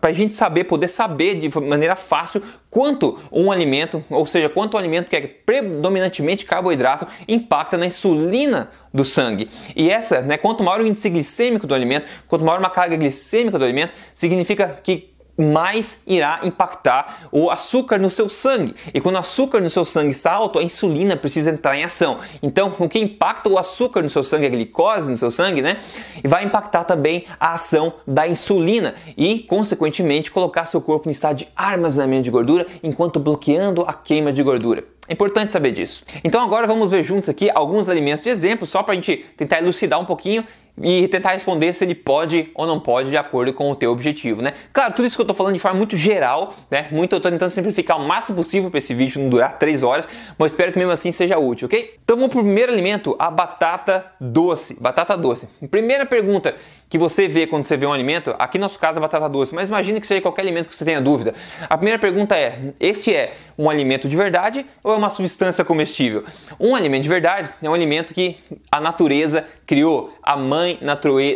a 0.00 0.12
gente 0.12 0.36
saber, 0.36 0.62
poder 0.62 0.86
saber 0.86 1.40
de 1.40 1.60
maneira 1.60 1.96
fácil 1.96 2.40
quanto 2.72 3.18
um 3.30 3.52
alimento, 3.52 4.02
ou 4.08 4.24
seja, 4.24 4.48
quanto 4.48 4.74
um 4.74 4.78
alimento 4.78 5.10
que 5.10 5.14
é 5.14 5.26
predominantemente 5.26 6.46
carboidrato, 6.46 7.06
impacta 7.28 7.76
na 7.76 7.84
insulina 7.84 8.70
do 8.94 9.04
sangue. 9.04 9.50
E 9.76 9.90
essa, 9.90 10.22
né, 10.22 10.38
quanto 10.38 10.64
maior 10.64 10.80
o 10.80 10.86
índice 10.86 11.10
glicêmico 11.10 11.66
do 11.66 11.74
alimento, 11.74 12.08
quanto 12.26 12.46
maior 12.46 12.58
uma 12.58 12.70
carga 12.70 12.96
glicêmica 12.96 13.58
do 13.58 13.64
alimento, 13.64 13.92
significa 14.14 14.80
que 14.82 15.11
mais 15.36 16.02
irá 16.06 16.40
impactar 16.42 17.28
o 17.32 17.50
açúcar 17.50 17.98
no 17.98 18.10
seu 18.10 18.28
sangue. 18.28 18.74
E 18.92 19.00
quando 19.00 19.16
o 19.16 19.18
açúcar 19.18 19.60
no 19.60 19.70
seu 19.70 19.84
sangue 19.84 20.10
está 20.10 20.32
alto, 20.32 20.58
a 20.58 20.62
insulina 20.62 21.16
precisa 21.16 21.50
entrar 21.50 21.76
em 21.76 21.84
ação. 21.84 22.18
Então, 22.42 22.74
o 22.78 22.88
que 22.88 22.98
impacta 22.98 23.48
o 23.48 23.58
açúcar 23.58 24.02
no 24.02 24.10
seu 24.10 24.22
sangue, 24.22 24.46
a 24.46 24.50
glicose 24.50 25.10
no 25.10 25.16
seu 25.16 25.30
sangue, 25.30 25.62
né? 25.62 25.78
E 26.22 26.28
vai 26.28 26.44
impactar 26.44 26.84
também 26.84 27.24
a 27.40 27.54
ação 27.54 27.94
da 28.06 28.28
insulina 28.28 28.94
e, 29.16 29.40
consequentemente, 29.40 30.30
colocar 30.30 30.64
seu 30.66 30.80
corpo 30.80 31.08
em 31.08 31.12
estado 31.12 31.38
de 31.38 31.48
armazenamento 31.56 32.24
de 32.24 32.30
gordura, 32.30 32.66
enquanto 32.82 33.18
bloqueando 33.18 33.82
a 33.82 33.92
queima 33.92 34.32
de 34.32 34.42
gordura. 34.42 34.84
É 35.08 35.14
importante 35.14 35.50
saber 35.50 35.72
disso. 35.72 36.04
Então 36.22 36.40
agora 36.40 36.66
vamos 36.66 36.88
ver 36.88 37.02
juntos 37.02 37.28
aqui 37.28 37.50
alguns 37.52 37.88
alimentos 37.88 38.22
de 38.22 38.30
exemplo, 38.30 38.66
só 38.66 38.84
para 38.84 38.92
a 38.92 38.94
gente 38.94 39.16
tentar 39.36 39.58
elucidar 39.58 40.00
um 40.00 40.04
pouquinho 40.04 40.44
e 40.80 41.06
tentar 41.08 41.32
responder 41.32 41.72
se 41.72 41.84
ele 41.84 41.94
pode 41.94 42.50
ou 42.54 42.66
não 42.66 42.80
pode 42.80 43.10
de 43.10 43.16
acordo 43.16 43.52
com 43.52 43.70
o 43.70 43.76
teu 43.76 43.92
objetivo, 43.92 44.40
né? 44.40 44.54
Claro, 44.72 44.94
tudo 44.94 45.06
isso 45.06 45.16
que 45.16 45.20
eu 45.20 45.24
estou 45.24 45.36
falando 45.36 45.52
de 45.52 45.60
forma 45.60 45.76
muito 45.76 45.96
geral, 45.96 46.54
né? 46.70 46.88
Muito 46.90 47.12
eu 47.12 47.18
estou 47.18 47.30
tentando 47.30 47.50
simplificar 47.50 47.98
o 47.98 48.06
máximo 48.06 48.36
possível 48.36 48.70
para 48.70 48.78
esse 48.78 48.94
vídeo 48.94 49.20
não 49.20 49.28
durar 49.28 49.58
3 49.58 49.82
horas, 49.82 50.08
mas 50.38 50.52
espero 50.52 50.72
que 50.72 50.78
mesmo 50.78 50.92
assim 50.92 51.12
seja 51.12 51.38
útil, 51.38 51.66
ok? 51.66 51.94
Então 52.02 52.16
vamos 52.16 52.32
para 52.32 52.40
o 52.40 52.44
primeiro 52.44 52.72
alimento, 52.72 53.14
a 53.18 53.30
batata 53.30 54.06
doce. 54.18 54.80
Batata 54.80 55.16
doce. 55.16 55.46
Primeira 55.70 56.06
pergunta 56.06 56.54
que 56.88 56.96
você 56.98 57.28
vê 57.28 57.46
quando 57.46 57.64
você 57.64 57.76
vê 57.76 57.86
um 57.86 57.92
alimento, 57.92 58.34
aqui 58.38 58.58
no 58.58 58.62
nosso 58.62 58.78
caso 58.78 58.98
é 58.98 59.02
batata 59.02 59.28
doce, 59.28 59.54
mas 59.54 59.68
imagine 59.68 60.00
que 60.00 60.06
seja 60.06 60.20
qualquer 60.20 60.42
alimento 60.42 60.68
que 60.68 60.76
você 60.76 60.84
tenha 60.84 61.00
dúvida. 61.00 61.34
A 61.68 61.76
primeira 61.76 61.98
pergunta 61.98 62.36
é: 62.36 62.72
este 62.80 63.14
é 63.14 63.34
um 63.58 63.68
alimento 63.68 64.08
de 64.08 64.16
verdade 64.16 64.64
ou 64.82 64.92
é 64.94 64.96
uma 64.96 65.10
substância 65.10 65.64
comestível? 65.64 66.24
Um 66.58 66.74
alimento 66.74 67.02
de 67.02 67.08
verdade 67.08 67.50
é 67.62 67.68
um 67.68 67.74
alimento 67.74 68.14
que 68.14 68.36
a 68.70 68.80
natureza 68.80 69.46
criou, 69.66 70.14
a 70.22 70.36
mãe 70.36 70.61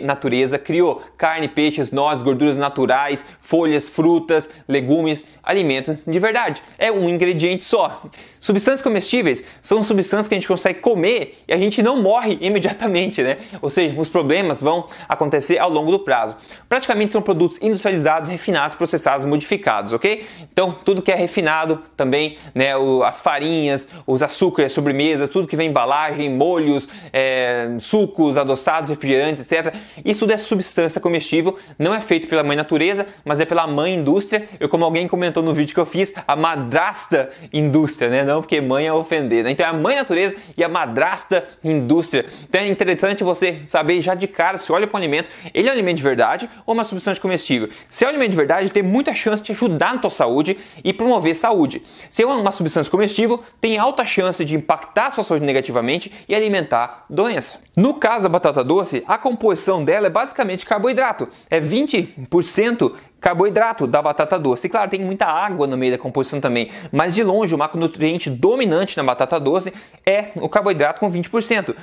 natureza 0.03 0.59
criou 0.59 1.03
carne, 1.17 1.49
peixes, 1.49 1.91
nozes, 1.91 2.23
gorduras 2.23 2.57
naturais, 2.57 3.25
folhas, 3.41 3.89
frutas, 3.89 4.51
legumes, 4.67 5.25
alimentos 5.43 5.97
de 6.07 6.19
verdade. 6.19 6.63
É 6.77 6.91
um 6.91 7.09
ingrediente 7.09 7.63
só. 7.63 8.03
Substâncias 8.41 8.83
comestíveis 8.83 9.45
são 9.63 9.83
substâncias 9.83 10.29
que 10.29 10.35
a 10.35 10.39
gente 10.39 10.49
consegue 10.49 10.81
comer 10.81 11.39
e 11.49 11.53
a 11.53 11.59
gente 11.59 11.83
não 11.83 12.01
morre 12.01 12.39
imediatamente, 12.43 13.23
né? 13.23 13.39
Ou 13.63 13.71
seja, 13.71 13.99
os 14.01 14.09
problemas 14.09 14.61
vão 14.61 14.87
acontecer 15.09 15.59
ao 15.59 15.71
longo 15.71 15.91
do 15.91 15.99
prazo. 15.99 16.37
Praticamente 16.69 17.13
são 17.13 17.23
produtos 17.23 17.59
industrializados, 17.63 18.29
refinados, 18.29 18.77
processados, 18.77 19.25
modificados, 19.25 19.93
ok? 19.93 20.27
Então, 20.53 20.73
tudo 20.85 21.03
que 21.03 21.13
é 21.13 21.15
refinado 21.15 21.83
também, 21.97 22.37
né? 22.55 22.71
As 23.05 23.21
farinhas, 23.21 23.89
os 24.07 24.23
açúcares, 24.23 24.73
sobremesas, 24.73 25.31
tudo 25.31 25.47
que 25.47 25.57
vem 25.57 25.69
embalagem, 25.69 26.31
molhos, 26.31 26.89
é, 27.13 27.69
sucos, 27.79 28.37
adoçados, 28.37 28.91
refrigerantes, 28.91 29.16
etc. 29.21 29.75
Isso 30.05 30.21
tudo 30.21 30.33
é 30.33 30.37
substância 30.37 31.01
comestível, 31.01 31.59
não 31.79 31.95
é 31.95 32.01
feito 32.01 32.29
pela 32.29 32.43
mãe 32.43 32.57
natureza, 32.57 33.07
mas 33.25 33.41
é 33.41 33.45
pela 33.45 33.67
mãe 33.67 33.95
indústria. 33.95 34.49
Eu, 34.59 34.69
como 34.69 34.85
alguém 34.85 35.07
comentou 35.07 35.43
no 35.43 35.55
vídeo 35.55 35.75
que 35.75 35.81
eu 35.81 35.87
fiz, 35.87 36.13
a 36.27 36.35
madrasta 36.35 37.31
indústria, 37.53 38.09
né? 38.11 38.25
Não 38.25 38.41
porque 38.41 38.61
mãe 38.61 38.87
é 38.87 38.93
ofender. 38.93 39.45
Né? 39.45 39.51
Então 39.51 39.65
é 39.67 39.69
a 39.69 39.73
mãe 39.73 39.97
natureza 39.97 40.35
e 40.57 40.65
a 40.65 40.69
madrasta 40.69 41.45
indústria. 41.63 42.27
Então 42.49 42.61
é 42.61 42.69
interessante 42.69 43.23
você 43.23 43.61
saber 43.67 44.01
já 44.03 44.15
de 44.15 44.27
cara 44.27 44.59
se 44.59 44.73
olha 44.73 44.87
para 44.87 44.95
o 44.95 44.99
alimento, 44.99 45.29
ele 45.55 45.69
é 45.69 45.71
um 45.71 45.75
alimento 45.75 45.97
de 45.97 46.03
verdade 46.03 46.51
ou 46.65 46.75
uma 46.75 46.85
substância 46.85 47.21
comestível. 47.21 47.69
Se 47.89 48.05
é 48.05 48.07
um 48.07 48.11
alimento 48.11 48.31
de 48.31 48.37
verdade, 48.37 48.71
tem 48.71 48.83
muita 48.83 49.15
chance 49.15 49.43
de 49.43 49.53
ajudar 49.53 49.95
na 49.95 50.01
tua 50.01 50.11
saúde 50.11 50.59
e 50.85 50.93
promover 50.93 51.35
saúde. 51.35 51.83
Se 52.11 52.23
é 52.23 52.27
uma 52.27 52.53
substância 52.53 52.91
comestível, 52.91 53.43
tem 53.61 53.79
alta 53.79 54.05
chance 54.05 54.45
de 54.45 54.55
impactar 54.55 55.07
a 55.07 55.11
sua 55.11 55.25
saúde 55.25 55.45
negativamente 55.45 56.13
e 56.29 56.35
alimentar 56.35 57.05
doença. 57.09 57.61
No 57.77 57.95
caso 57.95 58.25
da 58.25 58.29
batata 58.29 58.65
doce, 58.65 59.05
a 59.07 59.19
composição 59.19 59.85
dela 59.85 60.07
é 60.07 60.11
basicamente 60.11 60.67
carboidrato. 60.67 61.29
É 61.49 61.61
20% 61.61 62.93
carboidrato 63.21 63.87
da 63.87 64.01
batata 64.03 64.39
doce. 64.39 64.67
E 64.67 64.71
claro, 64.71 64.91
tem 64.91 65.01
muita 65.01 65.27
água 65.27 65.67
no 65.67 65.77
meio 65.77 65.93
da 65.93 65.99
composição 65.99 66.41
também, 66.41 66.71
mas 66.93 67.15
de 67.15 67.23
longe 67.23 67.55
o 67.55 67.59
macronutriente 67.59 68.31
dominante 68.31 68.97
na 68.97 69.03
batata 69.03 69.41
doce 69.41 69.73
é 70.05 70.31
o 70.37 70.49
carboidrato 70.49 71.01
com 71.01 71.11
20%. 71.11 71.75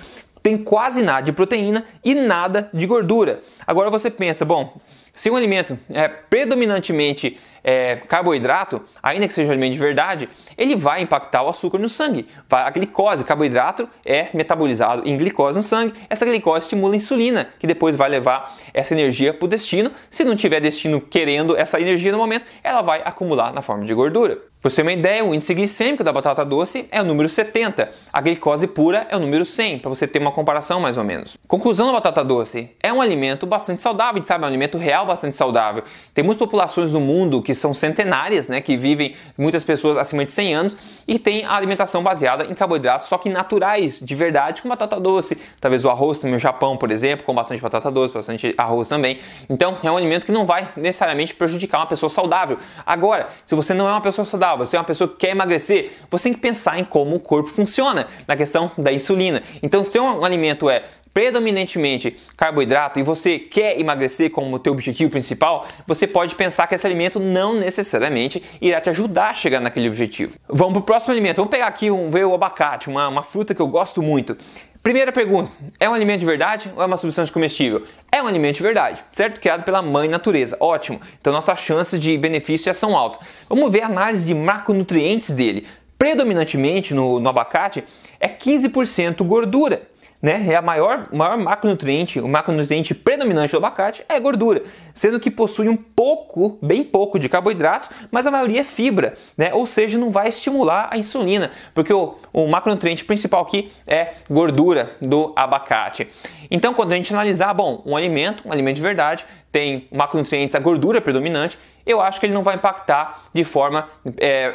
Tem 0.43 0.57
quase 0.57 1.01
nada 1.01 1.21
de 1.21 1.31
proteína 1.31 1.85
e 2.03 2.13
nada 2.13 2.69
de 2.73 2.85
gordura. 2.85 3.41
Agora 3.65 3.89
você 3.89 4.11
pensa, 4.11 4.43
bom, 4.43 4.77
se 5.13 5.31
um 5.31 5.37
alimento 5.37 5.79
é 5.89 6.09
predominantemente 6.09 7.39
é, 7.63 7.95
carboidrato, 7.95 8.81
ainda 9.01 9.25
que 9.25 9.33
seja 9.33 9.47
um 9.47 9.51
alimento 9.51 9.71
de 9.71 9.79
verdade, 9.79 10.29
ele 10.57 10.75
vai 10.75 11.01
impactar 11.01 11.43
o 11.43 11.49
açúcar 11.49 11.77
no 11.77 11.87
sangue. 11.87 12.27
A 12.49 12.69
glicose, 12.69 13.23
carboidrato, 13.23 13.87
é 14.05 14.27
metabolizado 14.33 15.07
em 15.07 15.15
glicose 15.17 15.55
no 15.55 15.63
sangue. 15.63 15.93
Essa 16.09 16.25
glicose 16.25 16.65
estimula 16.65 16.93
a 16.93 16.97
insulina, 16.97 17.47
que 17.57 17.65
depois 17.65 17.95
vai 17.95 18.09
levar 18.09 18.57
essa 18.73 18.93
energia 18.93 19.33
para 19.33 19.45
o 19.45 19.47
destino. 19.47 19.91
Se 20.11 20.25
não 20.25 20.35
tiver 20.35 20.59
destino 20.59 20.99
querendo 20.99 21.55
essa 21.55 21.79
energia 21.79 22.11
no 22.11 22.17
momento, 22.17 22.45
ela 22.61 22.81
vai 22.81 23.01
acumular 23.05 23.53
na 23.53 23.61
forma 23.61 23.85
de 23.85 23.93
gordura. 23.93 24.52
Para 24.63 24.69
você 24.69 24.77
ter 24.77 24.81
uma 24.83 24.93
ideia, 24.93 25.25
o 25.25 25.35
índice 25.35 25.53
glicêmico 25.53 26.05
da 26.05 26.13
batata 26.13 26.45
doce 26.45 26.87
é 26.89 27.01
o 27.01 27.03
número 27.03 27.27
70, 27.27 27.91
a 28.13 28.21
glicose 28.21 28.65
pura 28.65 29.05
é 29.09 29.17
o 29.17 29.19
número 29.19 29.43
100, 29.43 29.79
para 29.79 29.89
você 29.89 30.07
ter 30.07 30.19
uma 30.19 30.31
comparação 30.31 30.79
mais 30.79 30.97
ou 30.97 31.03
menos. 31.03 31.35
Conclusão 31.45 31.87
da 31.87 31.91
batata 31.91 32.23
doce, 32.23 32.69
é 32.81 32.93
um 32.93 33.01
alimento 33.01 33.45
bastante 33.45 33.81
saudável, 33.81 34.25
sabe, 34.25 34.45
é 34.45 34.45
um 34.45 34.47
alimento 34.47 34.77
real 34.77 35.05
bastante 35.05 35.35
saudável. 35.35 35.83
Tem 36.13 36.23
muitas 36.23 36.39
populações 36.39 36.93
no 36.93 37.01
mundo 37.01 37.41
que 37.41 37.53
são 37.53 37.73
centenárias, 37.73 38.47
né, 38.47 38.61
que 38.61 38.77
vivem 38.77 39.15
muitas 39.37 39.65
pessoas 39.65 39.97
acima 39.97 40.23
de 40.23 40.31
100 40.31 40.55
anos 40.55 40.77
e 41.05 41.19
tem 41.19 41.43
a 41.43 41.55
alimentação 41.55 42.01
baseada 42.01 42.45
em 42.45 42.53
carboidratos, 42.53 43.07
só 43.07 43.17
que 43.17 43.27
naturais, 43.27 43.99
de 43.99 44.15
verdade, 44.15 44.61
com 44.61 44.69
batata 44.69 44.97
doce. 44.97 45.37
Talvez 45.59 45.83
o 45.83 45.89
arroz 45.89 46.19
também 46.19 46.35
no 46.35 46.39
Japão, 46.39 46.77
por 46.77 46.89
exemplo, 46.89 47.25
com 47.25 47.35
bastante 47.35 47.61
batata 47.61 47.91
doce, 47.91 48.13
bastante 48.13 48.55
arroz 48.57 48.87
também. 48.87 49.19
Então, 49.49 49.75
é 49.83 49.91
um 49.91 49.97
alimento 49.97 50.25
que 50.25 50.31
não 50.31 50.45
vai 50.45 50.69
necessariamente 50.77 51.35
prejudicar 51.35 51.79
uma 51.79 51.87
pessoa 51.87 52.09
saudável. 52.09 52.57
Agora, 52.85 53.27
se 53.45 53.55
você 53.55 53.73
não 53.73 53.89
é 53.89 53.91
uma 53.91 53.99
pessoa 53.99 54.23
saudável, 54.23 54.52
você 54.55 54.75
é 54.75 54.79
uma 54.79 54.85
pessoa 54.85 55.07
que 55.07 55.17
quer 55.17 55.29
emagrecer, 55.29 55.91
você 56.09 56.23
tem 56.23 56.33
que 56.33 56.39
pensar 56.39 56.79
em 56.79 56.83
como 56.83 57.15
o 57.15 57.19
corpo 57.19 57.49
funciona, 57.49 58.07
na 58.27 58.35
questão 58.35 58.71
da 58.77 58.91
insulina. 58.91 59.41
Então, 59.61 59.83
se 59.83 59.99
um 59.99 60.23
alimento 60.23 60.69
é 60.69 60.83
predominantemente 61.13 62.17
carboidrato 62.35 62.99
e 62.99 63.03
você 63.03 63.37
quer 63.37 63.79
emagrecer 63.79 64.31
como 64.31 64.57
teu 64.57 64.73
objetivo 64.73 65.11
principal, 65.11 65.67
você 65.85 66.07
pode 66.07 66.35
pensar 66.35 66.67
que 66.67 66.75
esse 66.75 66.85
alimento 66.87 67.19
não 67.19 67.53
necessariamente 67.53 68.43
irá 68.59 68.81
te 68.81 68.89
ajudar 68.89 69.29
a 69.29 69.33
chegar 69.33 69.59
naquele 69.59 69.87
objetivo. 69.87 70.35
Vamos 70.49 70.73
para 70.73 70.79
o 70.79 70.83
próximo 70.83 71.13
alimento. 71.13 71.37
Vamos 71.37 71.51
pegar 71.51 71.67
aqui 71.67 71.91
um, 71.91 72.09
ver 72.09 72.25
o 72.25 72.33
abacate, 72.33 72.89
uma, 72.89 73.07
uma 73.07 73.23
fruta 73.23 73.53
que 73.53 73.61
eu 73.61 73.67
gosto 73.67 74.01
muito. 74.01 74.35
Primeira 74.81 75.11
pergunta: 75.11 75.51
é 75.79 75.87
um 75.87 75.93
alimento 75.93 76.21
de 76.21 76.25
verdade 76.25 76.71
ou 76.75 76.81
é 76.81 76.85
uma 76.85 76.97
substância 76.97 77.31
comestível? 77.31 77.83
É 78.11 78.21
um 78.21 78.27
alimento 78.27 78.57
de 78.57 78.63
verdade, 78.63 79.03
certo? 79.11 79.39
Criado 79.39 79.63
pela 79.63 79.81
mãe 79.81 80.09
natureza. 80.09 80.57
Ótimo. 80.59 80.99
Então 81.21 81.31
nossas 81.31 81.59
chances 81.59 81.99
de 81.99 82.17
benefício 82.17 82.65
já 82.65 82.73
são 82.73 82.97
altas. 82.97 83.25
Vamos 83.47 83.71
ver 83.71 83.83
a 83.83 83.85
análise 83.85 84.25
de 84.25 84.33
macronutrientes 84.33 85.31
dele. 85.31 85.67
Predominantemente 85.97 86.93
no, 86.93 87.19
no 87.19 87.29
abacate 87.29 87.83
é 88.19 88.27
15% 88.27 89.23
gordura 89.23 89.92
né? 90.23 90.45
É 90.47 90.55
a 90.55 90.61
maior, 90.61 91.09
maior 91.11 91.37
macronutriente, 91.37 92.17
o 92.21 92.29
macronutriente 92.29 92.95
predominante 92.95 93.51
do 93.51 93.57
abacate 93.57 94.05
é 94.07 94.17
gordura, 94.21 94.63
sendo 94.93 95.19
que 95.19 95.29
possui 95.29 95.67
um 95.67 95.75
pouco, 95.75 96.57
bem 96.61 96.81
pouco 96.81 97.19
de 97.19 97.27
carboidratos, 97.27 97.89
mas 98.09 98.25
a 98.25 98.31
maioria 98.31 98.61
é 98.61 98.63
fibra, 98.63 99.15
né? 99.37 99.53
Ou 99.53 99.67
seja, 99.67 99.97
não 99.97 100.09
vai 100.09 100.29
estimular 100.29 100.87
a 100.89 100.97
insulina, 100.97 101.51
porque 101.75 101.93
o, 101.93 102.15
o 102.31 102.47
macronutriente 102.47 103.03
principal 103.03 103.41
aqui 103.41 103.69
é 103.85 104.13
gordura 104.29 104.95
do 105.01 105.33
abacate. 105.35 106.07
Então, 106.49 106.73
quando 106.73 106.93
a 106.93 106.95
gente 106.95 107.11
analisar, 107.13 107.53
bom, 107.53 107.83
um 107.85 107.97
alimento, 107.97 108.47
um 108.47 108.51
alimento 108.53 108.77
de 108.77 108.81
verdade, 108.81 109.25
tem 109.51 109.89
macronutrientes, 109.91 110.55
a 110.55 110.59
gordura 110.59 111.01
predominante, 111.01 111.59
eu 111.85 111.99
acho 111.99 112.21
que 112.21 112.25
ele 112.25 112.33
não 112.33 112.43
vai 112.43 112.55
impactar 112.55 113.25
de 113.33 113.43
forma 113.43 113.89
é, 114.17 114.53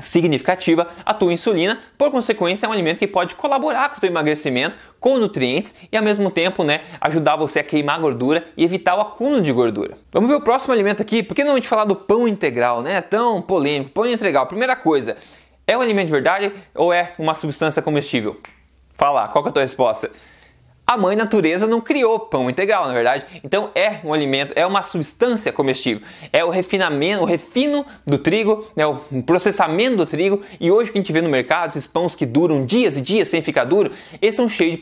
significativa 0.00 0.88
a 1.04 1.14
tua 1.14 1.32
insulina, 1.32 1.78
por 1.96 2.10
consequência 2.10 2.66
é 2.66 2.68
um 2.68 2.72
alimento 2.72 2.98
que 2.98 3.06
pode 3.06 3.34
colaborar 3.34 3.90
com 3.90 3.96
o 3.96 4.00
teu 4.00 4.10
emagrecimento 4.10 4.78
com 5.00 5.18
nutrientes 5.18 5.74
e 5.90 5.96
ao 5.96 6.02
mesmo 6.02 6.30
tempo, 6.30 6.64
né, 6.64 6.82
ajudar 7.00 7.36
você 7.36 7.60
a 7.60 7.64
queimar 7.64 8.00
gordura 8.00 8.44
e 8.56 8.64
evitar 8.64 8.96
o 8.96 9.00
acúmulo 9.00 9.42
de 9.42 9.52
gordura. 9.52 9.96
Vamos 10.12 10.28
ver 10.28 10.36
o 10.36 10.40
próximo 10.40 10.72
alimento 10.72 11.00
aqui, 11.00 11.22
por 11.22 11.34
que 11.34 11.44
não 11.44 11.54
gente 11.54 11.68
falar 11.68 11.84
do 11.84 11.94
pão 11.94 12.26
integral, 12.26 12.82
né? 12.82 12.94
É 12.94 13.00
tão 13.00 13.40
polêmico. 13.42 13.90
Pão 13.90 14.06
integral, 14.06 14.46
primeira 14.46 14.74
coisa, 14.74 15.16
é 15.66 15.76
um 15.76 15.80
alimento 15.80 16.06
de 16.06 16.12
verdade 16.12 16.52
ou 16.74 16.92
é 16.92 17.12
uma 17.18 17.34
substância 17.34 17.82
comestível? 17.82 18.40
Fala, 18.94 19.28
qual 19.28 19.44
é 19.46 19.48
a 19.48 19.52
tua 19.52 19.62
resposta? 19.62 20.10
A 20.88 20.96
mãe 20.96 21.14
natureza 21.14 21.66
não 21.66 21.82
criou 21.82 22.18
pão 22.18 22.48
integral, 22.48 22.86
na 22.86 22.94
verdade. 22.94 23.26
Então 23.44 23.68
é 23.74 24.00
um 24.02 24.14
alimento, 24.14 24.54
é 24.56 24.64
uma 24.64 24.82
substância 24.82 25.52
comestível. 25.52 26.00
É 26.32 26.42
o 26.42 26.48
refinamento, 26.48 27.22
o 27.22 27.26
refino 27.26 27.84
do 28.06 28.16
trigo, 28.16 28.66
né, 28.74 28.86
o 28.86 28.96
processamento 29.26 29.98
do 29.98 30.06
trigo. 30.06 30.40
E 30.58 30.70
hoje 30.70 30.90
que 30.90 30.96
a 30.96 31.02
gente 31.02 31.12
vê 31.12 31.20
no 31.20 31.28
mercado, 31.28 31.68
esses 31.68 31.86
pães 31.86 32.14
que 32.14 32.24
duram 32.24 32.64
dias 32.64 32.96
e 32.96 33.02
dias 33.02 33.28
sem 33.28 33.42
ficar 33.42 33.64
duro, 33.64 33.92
esses 34.22 34.36
são 34.36 34.48
cheios 34.48 34.72
de 34.72 34.80